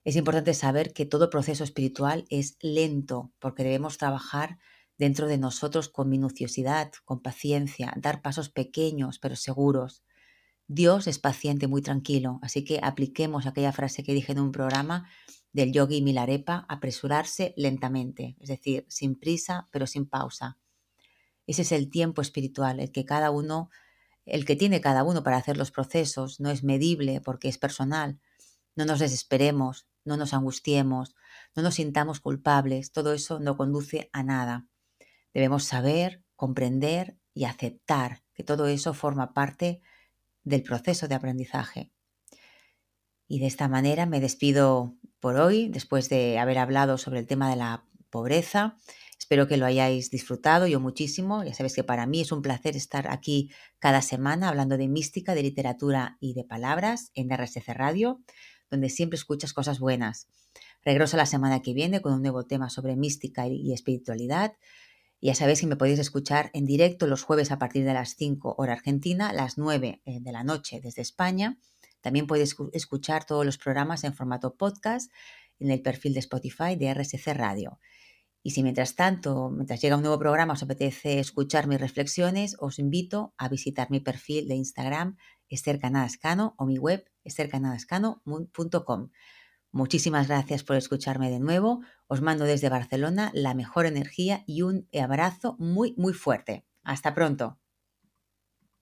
Es 0.04 0.16
importante 0.16 0.54
saber 0.54 0.92
que 0.92 1.06
todo 1.06 1.30
proceso 1.30 1.64
espiritual 1.64 2.24
es 2.30 2.56
lento 2.60 3.32
porque 3.38 3.64
debemos 3.64 3.98
trabajar 3.98 4.58
dentro 5.00 5.28
de 5.28 5.38
nosotros 5.38 5.88
con 5.88 6.10
minuciosidad, 6.10 6.92
con 7.06 7.22
paciencia, 7.22 7.94
dar 7.96 8.20
pasos 8.20 8.50
pequeños 8.50 9.18
pero 9.18 9.34
seguros. 9.34 10.04
Dios 10.68 11.06
es 11.06 11.18
paciente, 11.18 11.68
muy 11.68 11.80
tranquilo, 11.80 12.38
así 12.42 12.64
que 12.64 12.80
apliquemos 12.82 13.46
aquella 13.46 13.72
frase 13.72 14.04
que 14.04 14.12
dije 14.12 14.32
en 14.32 14.40
un 14.40 14.52
programa 14.52 15.08
del 15.54 15.72
yogi 15.72 16.02
Milarepa, 16.02 16.66
apresurarse 16.68 17.54
lentamente, 17.56 18.36
es 18.40 18.50
decir, 18.50 18.84
sin 18.90 19.18
prisa 19.18 19.68
pero 19.72 19.86
sin 19.86 20.04
pausa. 20.04 20.58
Ese 21.46 21.62
es 21.62 21.72
el 21.72 21.88
tiempo 21.88 22.20
espiritual, 22.20 22.78
el 22.78 22.92
que 22.92 23.06
cada 23.06 23.30
uno, 23.30 23.70
el 24.26 24.44
que 24.44 24.54
tiene 24.54 24.82
cada 24.82 25.02
uno 25.02 25.22
para 25.22 25.38
hacer 25.38 25.56
los 25.56 25.70
procesos, 25.70 26.40
no 26.40 26.50
es 26.50 26.62
medible 26.62 27.22
porque 27.22 27.48
es 27.48 27.56
personal. 27.56 28.20
No 28.76 28.84
nos 28.84 28.98
desesperemos, 28.98 29.86
no 30.04 30.18
nos 30.18 30.34
angustiemos, 30.34 31.16
no 31.56 31.62
nos 31.62 31.76
sintamos 31.76 32.20
culpables, 32.20 32.92
todo 32.92 33.14
eso 33.14 33.40
no 33.40 33.56
conduce 33.56 34.10
a 34.12 34.22
nada. 34.22 34.69
Debemos 35.34 35.64
saber, 35.64 36.22
comprender 36.36 37.16
y 37.34 37.44
aceptar 37.44 38.22
que 38.34 38.42
todo 38.42 38.66
eso 38.66 38.94
forma 38.94 39.32
parte 39.32 39.80
del 40.42 40.62
proceso 40.62 41.08
de 41.08 41.14
aprendizaje. 41.14 41.92
Y 43.28 43.38
de 43.38 43.46
esta 43.46 43.68
manera 43.68 44.06
me 44.06 44.20
despido 44.20 44.96
por 45.20 45.36
hoy, 45.36 45.68
después 45.68 46.08
de 46.08 46.38
haber 46.38 46.58
hablado 46.58 46.98
sobre 46.98 47.20
el 47.20 47.26
tema 47.26 47.48
de 47.50 47.56
la 47.56 47.84
pobreza. 48.10 48.76
Espero 49.18 49.46
que 49.46 49.56
lo 49.56 49.66
hayáis 49.66 50.10
disfrutado, 50.10 50.66
yo 50.66 50.80
muchísimo. 50.80 51.44
Ya 51.44 51.54
sabéis 51.54 51.74
que 51.74 51.84
para 51.84 52.06
mí 52.06 52.22
es 52.22 52.32
un 52.32 52.42
placer 52.42 52.74
estar 52.74 53.08
aquí 53.10 53.50
cada 53.78 54.02
semana 54.02 54.48
hablando 54.48 54.76
de 54.76 54.88
mística, 54.88 55.34
de 55.34 55.42
literatura 55.42 56.16
y 56.20 56.34
de 56.34 56.42
palabras 56.42 57.12
en 57.14 57.30
RSC 57.30 57.72
Radio 57.74 58.20
donde 58.70 58.88
siempre 58.88 59.16
escuchas 59.16 59.52
cosas 59.52 59.80
buenas. 59.80 60.28
Regreso 60.82 61.16
la 61.16 61.26
semana 61.26 61.60
que 61.60 61.74
viene 61.74 62.00
con 62.00 62.14
un 62.14 62.22
nuevo 62.22 62.44
tema 62.44 62.70
sobre 62.70 62.96
mística 62.96 63.46
y 63.46 63.72
espiritualidad. 63.72 64.54
Ya 65.20 65.34
sabéis 65.34 65.60
que 65.60 65.66
me 65.66 65.76
podéis 65.76 65.98
escuchar 65.98 66.50
en 66.54 66.64
directo 66.64 67.06
los 67.06 67.22
jueves 67.22 67.50
a 67.50 67.58
partir 67.58 67.84
de 67.84 67.92
las 67.92 68.16
5 68.16 68.54
hora 68.56 68.72
argentina, 68.72 69.32
las 69.32 69.58
9 69.58 70.00
eh, 70.04 70.18
de 70.20 70.32
la 70.32 70.44
noche 70.44 70.80
desde 70.80 71.02
España. 71.02 71.58
También 72.00 72.26
podéis 72.26 72.56
escuchar 72.72 73.26
todos 73.26 73.44
los 73.44 73.58
programas 73.58 74.04
en 74.04 74.14
formato 74.14 74.56
podcast 74.56 75.12
en 75.58 75.70
el 75.70 75.82
perfil 75.82 76.14
de 76.14 76.20
Spotify 76.20 76.76
de 76.76 76.94
RSC 76.94 77.34
Radio. 77.34 77.78
Y 78.42 78.52
si 78.52 78.62
mientras 78.62 78.94
tanto, 78.96 79.50
mientras 79.50 79.82
llega 79.82 79.96
un 79.96 80.02
nuevo 80.02 80.18
programa, 80.18 80.54
os 80.54 80.62
apetece 80.62 81.18
escuchar 81.18 81.66
mis 81.66 81.78
reflexiones, 81.78 82.56
os 82.58 82.78
invito 82.78 83.34
a 83.36 83.50
visitar 83.50 83.90
mi 83.90 84.00
perfil 84.00 84.48
de 84.48 84.54
Instagram 84.54 85.18
Esther 85.50 85.78
Canadascano 85.78 86.54
o 86.56 86.64
mi 86.64 86.78
web 86.78 87.04
estercanadascano.com. 87.24 89.10
Muchísimas 89.72 90.28
gracias 90.28 90.64
por 90.64 90.76
escucharme 90.76 91.30
de 91.30 91.40
nuevo. 91.40 91.82
Os 92.12 92.20
mando 92.26 92.44
desde 92.44 92.68
Barcelona 92.68 93.30
la 93.34 93.54
mejor 93.54 93.86
energía 93.86 94.42
y 94.46 94.62
un 94.62 94.88
abrazo 95.06 95.56
muy, 95.60 95.94
muy 95.96 96.12
fuerte. 96.12 96.64
Hasta 96.82 97.14
pronto. 97.14 97.59